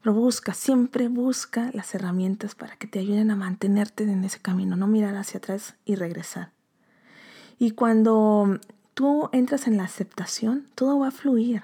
Pero 0.03 0.15
busca, 0.15 0.53
siempre 0.53 1.09
busca 1.09 1.71
las 1.73 1.95
herramientas 1.95 2.55
para 2.55 2.77
que 2.77 2.87
te 2.87 2.99
ayuden 2.99 3.31
a 3.31 3.37
mantenerte 3.37 4.05
en 4.05 4.25
ese 4.25 4.41
camino, 4.41 4.77
no 4.77 4.87
mirar 4.87 5.17
hacia 5.17 5.39
atrás 5.39 5.77
y 5.85 5.95
regresar. 5.95 6.51
Y 7.59 7.71
cuando 7.71 8.59
tú 8.93 9.31
entras 9.33 9.67
en 9.67 9.77
la 9.77 9.85
aceptación, 9.85 10.67
todo 10.75 10.99
va 10.99 11.09
a 11.09 11.13
fluir. 11.13 11.63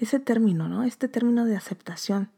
Ese 0.00 0.18
término, 0.18 0.66
¿no? 0.66 0.82
Este 0.82 1.08
término 1.08 1.44
de 1.44 1.56
aceptación. 1.56 2.30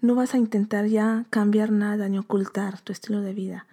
No 0.00 0.16
vas 0.16 0.34
a 0.34 0.38
intentar 0.38 0.86
ya 0.86 1.26
cambiar 1.30 1.70
nada 1.70 2.08
ni 2.08 2.18
ocultar 2.18 2.80
tu 2.80 2.90
estilo 2.90 3.20
de 3.20 3.32
vida. 3.32 3.66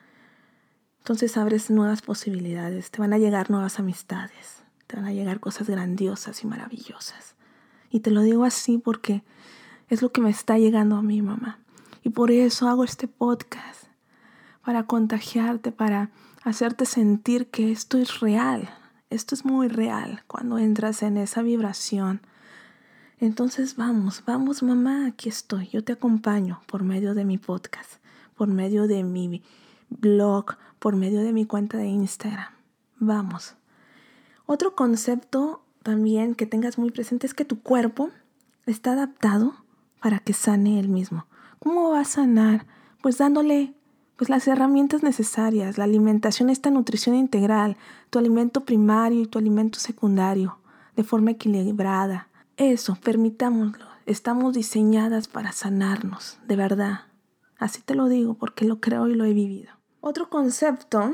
Entonces 1.00 1.36
abres 1.36 1.72
nuevas 1.72 2.04
posibilidades, 2.04 2.91
te 2.91 3.02
van 3.02 3.13
a 3.13 3.17
llegar 3.17 3.50
nuevas 3.50 3.80
amistades, 3.80 4.62
te 4.86 4.95
van 4.95 5.06
a 5.06 5.12
llegar 5.12 5.39
cosas 5.39 5.67
grandiosas 5.67 6.43
y 6.43 6.48
maravillosas. 6.48 7.34
Y 7.89 8.02
te 8.02 8.12
lo 8.12 8.22
digo 8.22 8.43
así 8.45 8.78
porque 8.78 9.24
es 9.89 10.04
lo 10.04 10.12
que 10.12 10.22
me 10.22 10.30
está 10.30 10.60
llegando 10.60 10.95
a 10.95 11.02
mí, 11.02 11.24
mamá. 11.24 11.58
Y 12.04 12.10
por 12.10 12.30
eso 12.30 12.69
hago 12.69 12.84
este 12.84 13.08
podcast, 13.08 13.86
para 14.63 14.84
contagiarte, 14.84 15.72
para 15.72 16.12
hacerte 16.43 16.86
sentir 16.86 17.48
que 17.48 17.72
esto 17.72 17.98
es 17.98 18.19
real. 18.19 18.69
Esto 19.10 19.34
es 19.34 19.45
muy 19.45 19.67
real 19.67 20.22
cuando 20.28 20.60
entras 20.60 21.02
en 21.02 21.17
esa 21.17 21.41
vibración, 21.41 22.22
Entonces 23.21 23.75
vamos, 23.75 24.23
vamos 24.25 24.63
mamá, 24.63 25.05
aquí 25.08 25.27
estoy, 25.27 25.67
yo 25.67 25.84
te 25.84 25.91
acompaño 25.91 26.62
por 26.67 26.84
medio 26.84 27.13
de 27.13 27.25
mi 27.25 27.38
podcast, 27.38 27.95
por 28.38 28.47
medio 28.47 28.88
de 28.88 29.03
mi 29.03 29.43
blog, 29.89 30.55
por 30.79 30.95
medio 30.95 31.19
de 31.19 31.34
mi 31.34 31.45
cuenta 31.45 31.77
de 31.77 31.88
Instagram. 31.88 32.47
Vamos. 32.97 33.55
Otro 34.45 34.73
concepto 34.73 35.62
también 35.84 36.34
que 36.34 36.45
tengas 36.45 36.77
muy 36.77 36.91
presente 36.91 37.27
es 37.27 37.34
que 37.34 37.43
tu 37.43 37.62
cuerpo 37.62 38.10
está 38.65 38.93
adaptado 38.93 39.53
para 39.99 40.19
que 40.19 40.32
sane 40.32 40.79
él 40.79 40.88
mismo. 40.88 41.25
¿Cómo 41.60 41.89
va 41.89 41.99
a 41.99 42.05
sanar? 42.05 42.65
Pues 43.01 43.17
dándole 43.17 43.73
pues 44.15 44.29
las 44.29 44.47
herramientas 44.47 45.03
necesarias, 45.03 45.77
la 45.77 45.84
alimentación, 45.84 46.49
esta 46.49 46.71
nutrición 46.71 47.17
integral, 47.17 47.75
tu 48.12 48.19
alimento 48.19 48.63
primario 48.63 49.23
y 49.23 49.27
tu 49.27 49.39
alimento 49.39 49.77
secundario, 49.77 50.58
de 50.95 51.03
forma 51.03 51.32
equilibrada. 51.32 52.29
Eso, 52.60 52.98
permitámoslo. 53.02 53.86
Estamos 54.06 54.54
diseñadas 54.54 55.30
para 55.30 55.54
sanarnos, 55.54 56.39
de 56.45 56.58
verdad. 56.58 57.06
Así 57.58 57.82
te 57.82 57.95
lo 57.95 58.10
digo 58.10 58.34
porque 58.34 58.65
lo 58.65 58.82
creo 58.82 59.08
y 59.08 59.15
lo 59.15 59.24
he 59.24 59.32
vivido. 59.32 59.72
Otro 60.02 60.30
concepto 60.30 61.13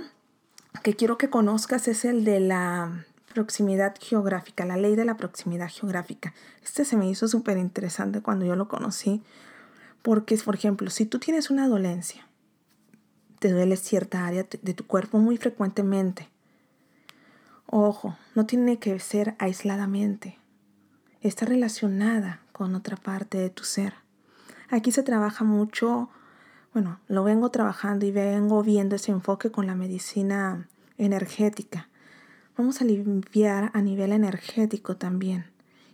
que 0.81 0.95
quiero 0.95 1.19
que 1.19 1.29
conozcas 1.29 1.87
es 1.87 2.03
el 2.03 2.25
de 2.25 2.39
la 2.39 3.05
proximidad 3.31 3.93
geográfica, 4.01 4.65
la 4.65 4.75
ley 4.75 4.95
de 4.95 5.05
la 5.05 5.17
proximidad 5.17 5.69
geográfica. 5.69 6.33
Este 6.63 6.83
se 6.83 6.97
me 6.97 7.07
hizo 7.07 7.27
súper 7.27 7.59
interesante 7.59 8.21
cuando 8.21 8.43
yo 8.47 8.55
lo 8.55 8.67
conocí, 8.67 9.21
porque, 10.01 10.35
por 10.37 10.55
ejemplo, 10.55 10.89
si 10.89 11.05
tú 11.05 11.19
tienes 11.19 11.51
una 11.51 11.67
dolencia, 11.67 12.27
te 13.37 13.51
duele 13.51 13.77
cierta 13.77 14.25
área 14.25 14.47
de 14.63 14.73
tu 14.73 14.87
cuerpo 14.87 15.19
muy 15.19 15.37
frecuentemente. 15.37 16.27
Ojo, 17.67 18.17
no 18.33 18.47
tiene 18.47 18.79
que 18.79 18.97
ser 18.99 19.35
aisladamente. 19.37 20.39
Está 21.25 21.47
relacionada 21.47 22.41
con 22.51 22.75
otra 22.75 22.97
parte 22.97 23.39
de 23.39 23.49
tu 23.49 23.63
ser. 23.63 23.95
Aquí 24.69 24.91
se 24.91 25.01
trabaja 25.01 25.43
mucho, 25.43 26.11
bueno, 26.71 26.99
lo 27.07 27.23
vengo 27.23 27.49
trabajando 27.49 28.05
y 28.05 28.11
vengo 28.11 28.61
viendo 28.61 28.95
ese 28.95 29.11
enfoque 29.11 29.49
con 29.49 29.65
la 29.65 29.73
medicina 29.73 30.67
energética. 30.99 31.89
Vamos 32.55 32.79
a 32.79 32.85
limpiar 32.85 33.71
a 33.73 33.81
nivel 33.81 34.11
energético 34.11 34.97
también. 34.97 35.47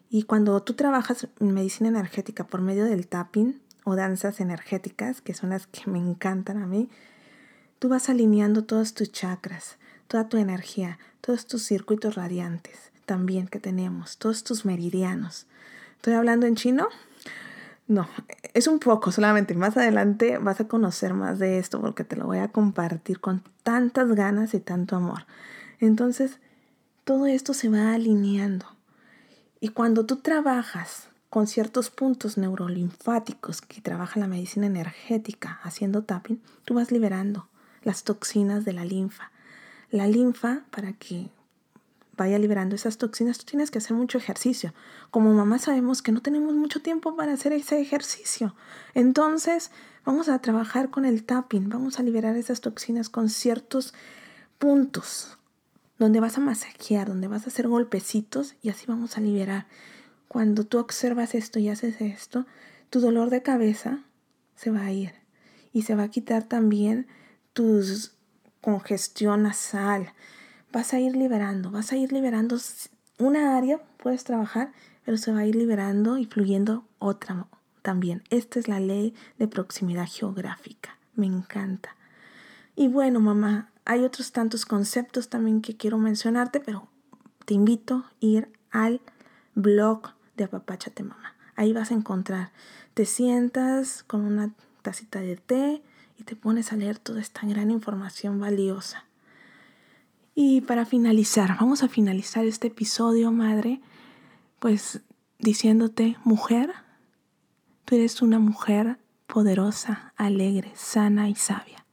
Y 0.09 0.23
cuando 0.23 0.61
tú 0.63 0.73
trabajas 0.73 1.29
en 1.39 1.53
medicina 1.53 1.87
energética 1.87 2.45
por 2.45 2.59
medio 2.59 2.83
del 2.83 3.07
tapping 3.07 3.57
o 3.85 3.95
danzas 3.95 4.41
energéticas, 4.41 5.21
que 5.21 5.33
son 5.33 5.51
las 5.51 5.65
que 5.65 5.89
me 5.89 5.99
encantan 5.99 6.57
a 6.57 6.67
mí, 6.67 6.89
Tú 7.79 7.87
vas 7.89 8.09
alineando 8.09 8.65
todos 8.65 8.93
tus 8.93 9.11
chakras, 9.11 9.77
toda 10.07 10.29
tu 10.29 10.37
energía, 10.37 10.99
todos 11.19 11.47
tus 11.47 11.63
circuitos 11.63 12.13
radiantes 12.13 12.90
también 13.11 13.49
que 13.49 13.59
tenemos, 13.59 14.17
todos 14.17 14.45
tus 14.45 14.63
meridianos. 14.63 15.45
¿Estoy 15.97 16.13
hablando 16.13 16.45
en 16.45 16.55
chino? 16.55 16.87
No, 17.89 18.07
es 18.53 18.67
un 18.67 18.79
poco 18.79 19.11
solamente. 19.11 19.53
Más 19.53 19.75
adelante 19.75 20.37
vas 20.37 20.61
a 20.61 20.69
conocer 20.69 21.13
más 21.13 21.37
de 21.37 21.59
esto 21.59 21.81
porque 21.81 22.05
te 22.05 22.15
lo 22.15 22.25
voy 22.25 22.37
a 22.37 22.47
compartir 22.47 23.19
con 23.19 23.43
tantas 23.63 24.15
ganas 24.15 24.53
y 24.53 24.61
tanto 24.61 24.95
amor. 24.95 25.25
Entonces, 25.81 26.39
todo 27.03 27.25
esto 27.25 27.53
se 27.53 27.67
va 27.67 27.93
alineando. 27.93 28.65
Y 29.59 29.67
cuando 29.67 30.05
tú 30.05 30.21
trabajas 30.21 31.09
con 31.29 31.47
ciertos 31.47 31.89
puntos 31.89 32.37
neurolinfáticos 32.37 33.59
que 33.59 33.81
trabaja 33.81 34.21
la 34.21 34.27
medicina 34.27 34.67
energética 34.67 35.59
haciendo 35.63 36.03
tapping, 36.03 36.41
tú 36.63 36.75
vas 36.75 36.93
liberando 36.93 37.49
las 37.83 38.05
toxinas 38.05 38.63
de 38.63 38.71
la 38.71 38.85
linfa. 38.85 39.31
La 39.89 40.07
linfa, 40.07 40.61
para 40.71 40.93
que 40.93 41.29
vaya 42.21 42.37
liberando 42.37 42.75
esas 42.75 42.99
toxinas, 42.99 43.39
tú 43.39 43.45
tienes 43.45 43.71
que 43.71 43.79
hacer 43.79 43.97
mucho 43.97 44.19
ejercicio. 44.19 44.75
Como 45.09 45.33
mamá 45.33 45.57
sabemos 45.57 46.03
que 46.03 46.11
no 46.11 46.21
tenemos 46.21 46.53
mucho 46.53 46.79
tiempo 46.79 47.15
para 47.15 47.33
hacer 47.33 47.51
ese 47.51 47.81
ejercicio. 47.81 48.55
Entonces, 48.93 49.71
vamos 50.05 50.29
a 50.29 50.37
trabajar 50.37 50.91
con 50.91 51.05
el 51.05 51.23
tapping, 51.23 51.67
vamos 51.69 51.99
a 51.99 52.03
liberar 52.03 52.35
esas 52.35 52.61
toxinas 52.61 53.09
con 53.09 53.27
ciertos 53.27 53.95
puntos 54.59 55.39
donde 55.97 56.19
vas 56.19 56.37
a 56.37 56.41
masajear, 56.41 57.07
donde 57.07 57.27
vas 57.27 57.45
a 57.45 57.47
hacer 57.49 57.67
golpecitos 57.67 58.53
y 58.61 58.69
así 58.69 58.85
vamos 58.87 59.17
a 59.17 59.21
liberar. 59.21 59.65
Cuando 60.27 60.63
tú 60.63 60.77
observas 60.77 61.33
esto 61.33 61.57
y 61.57 61.69
haces 61.69 62.01
esto, 62.01 62.45
tu 62.91 62.99
dolor 62.99 63.31
de 63.31 63.41
cabeza 63.41 64.03
se 64.55 64.69
va 64.69 64.81
a 64.81 64.91
ir 64.91 65.13
y 65.73 65.81
se 65.81 65.95
va 65.95 66.03
a 66.03 66.11
quitar 66.11 66.43
también 66.43 67.07
tu 67.53 67.83
congestión 68.61 69.41
nasal. 69.41 70.13
Vas 70.71 70.93
a 70.93 70.99
ir 70.99 71.15
liberando, 71.15 71.71
vas 71.71 71.91
a 71.91 71.97
ir 71.97 72.11
liberando 72.13 72.57
una 73.17 73.57
área, 73.57 73.79
puedes 73.97 74.23
trabajar, 74.23 74.71
pero 75.03 75.17
se 75.17 75.31
va 75.31 75.39
a 75.39 75.45
ir 75.45 75.55
liberando 75.55 76.17
y 76.17 76.25
fluyendo 76.25 76.85
otra 76.99 77.47
también. 77.81 78.23
Esta 78.29 78.59
es 78.59 78.67
la 78.67 78.79
ley 78.79 79.13
de 79.37 79.47
proximidad 79.47 80.07
geográfica. 80.07 80.97
Me 81.15 81.25
encanta. 81.25 81.95
Y 82.75 82.87
bueno, 82.87 83.19
mamá, 83.19 83.69
hay 83.85 84.03
otros 84.03 84.31
tantos 84.31 84.65
conceptos 84.65 85.29
también 85.29 85.61
que 85.61 85.75
quiero 85.75 85.97
mencionarte, 85.97 86.59
pero 86.59 86.87
te 87.45 87.53
invito 87.53 87.95
a 87.95 88.11
ir 88.19 88.51
al 88.71 89.01
blog 89.55 90.13
de 90.37 90.45
Apapáchate 90.45 91.03
Mamá. 91.03 91.35
Ahí 91.55 91.73
vas 91.73 91.91
a 91.91 91.95
encontrar. 91.95 92.51
Te 92.93 93.05
sientas 93.05 94.03
con 94.03 94.21
una 94.21 94.53
tacita 94.81 95.19
de 95.19 95.35
té, 95.35 95.83
y 96.21 96.23
te 96.23 96.35
pones 96.35 96.71
a 96.71 96.75
leer 96.75 96.99
toda 96.99 97.19
esta 97.19 97.47
gran 97.47 97.71
información 97.71 98.39
valiosa. 98.39 99.05
Y 100.33 100.61
para 100.61 100.85
finalizar, 100.85 101.57
vamos 101.59 101.83
a 101.83 101.87
finalizar 101.87 102.45
este 102.45 102.67
episodio, 102.67 103.31
madre, 103.31 103.81
pues 104.59 105.01
diciéndote, 105.39 106.17
mujer, 106.23 106.71
tú 107.85 107.95
eres 107.95 108.21
una 108.21 108.39
mujer 108.39 108.97
poderosa, 109.27 110.13
alegre, 110.15 110.71
sana 110.75 111.29
y 111.29 111.35
sabia. 111.35 111.85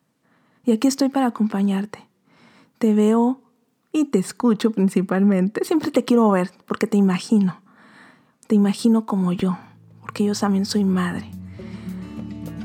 Y 0.65 0.73
aquí 0.73 0.87
estoy 0.87 1.09
para 1.09 1.27
acompañarte. 1.27 2.07
Te 2.79 2.95
veo 2.95 3.41
y 3.93 4.05
te 4.05 4.19
escucho 4.19 4.71
principalmente. 4.71 5.65
Siempre 5.65 5.91
te 5.91 6.05
quiero 6.05 6.31
ver 6.31 6.51
porque 6.67 6.87
te 6.87 6.97
imagino. 6.97 7.61
Te 8.47 8.55
imagino 8.55 9.07
como 9.07 9.33
yo, 9.33 9.59
porque 10.01 10.25
yo 10.25 10.35
también 10.35 10.65
soy 10.65 10.85
madre. 10.85 11.31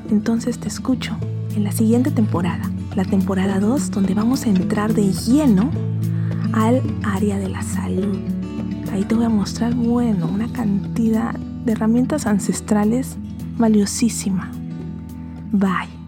Entonces 0.09 0.59
te 0.59 0.67
escucho 0.67 1.17
en 1.55 1.63
la 1.63 1.71
siguiente 1.71 2.11
temporada, 2.11 2.69
la 2.95 3.05
temporada 3.05 3.59
2, 3.59 3.91
donde 3.91 4.13
vamos 4.13 4.45
a 4.45 4.49
entrar 4.49 4.93
de 4.93 5.11
lleno 5.11 5.69
al 6.53 6.81
área 7.03 7.37
de 7.37 7.49
la 7.49 7.61
salud. 7.61 8.17
Ahí 8.91 9.03
te 9.03 9.15
voy 9.15 9.25
a 9.25 9.29
mostrar, 9.29 9.73
bueno, 9.73 10.27
una 10.27 10.51
cantidad 10.51 11.33
de 11.33 11.71
herramientas 11.71 12.27
ancestrales 12.27 13.17
valiosísima. 13.57 14.51
Bye. 15.51 16.02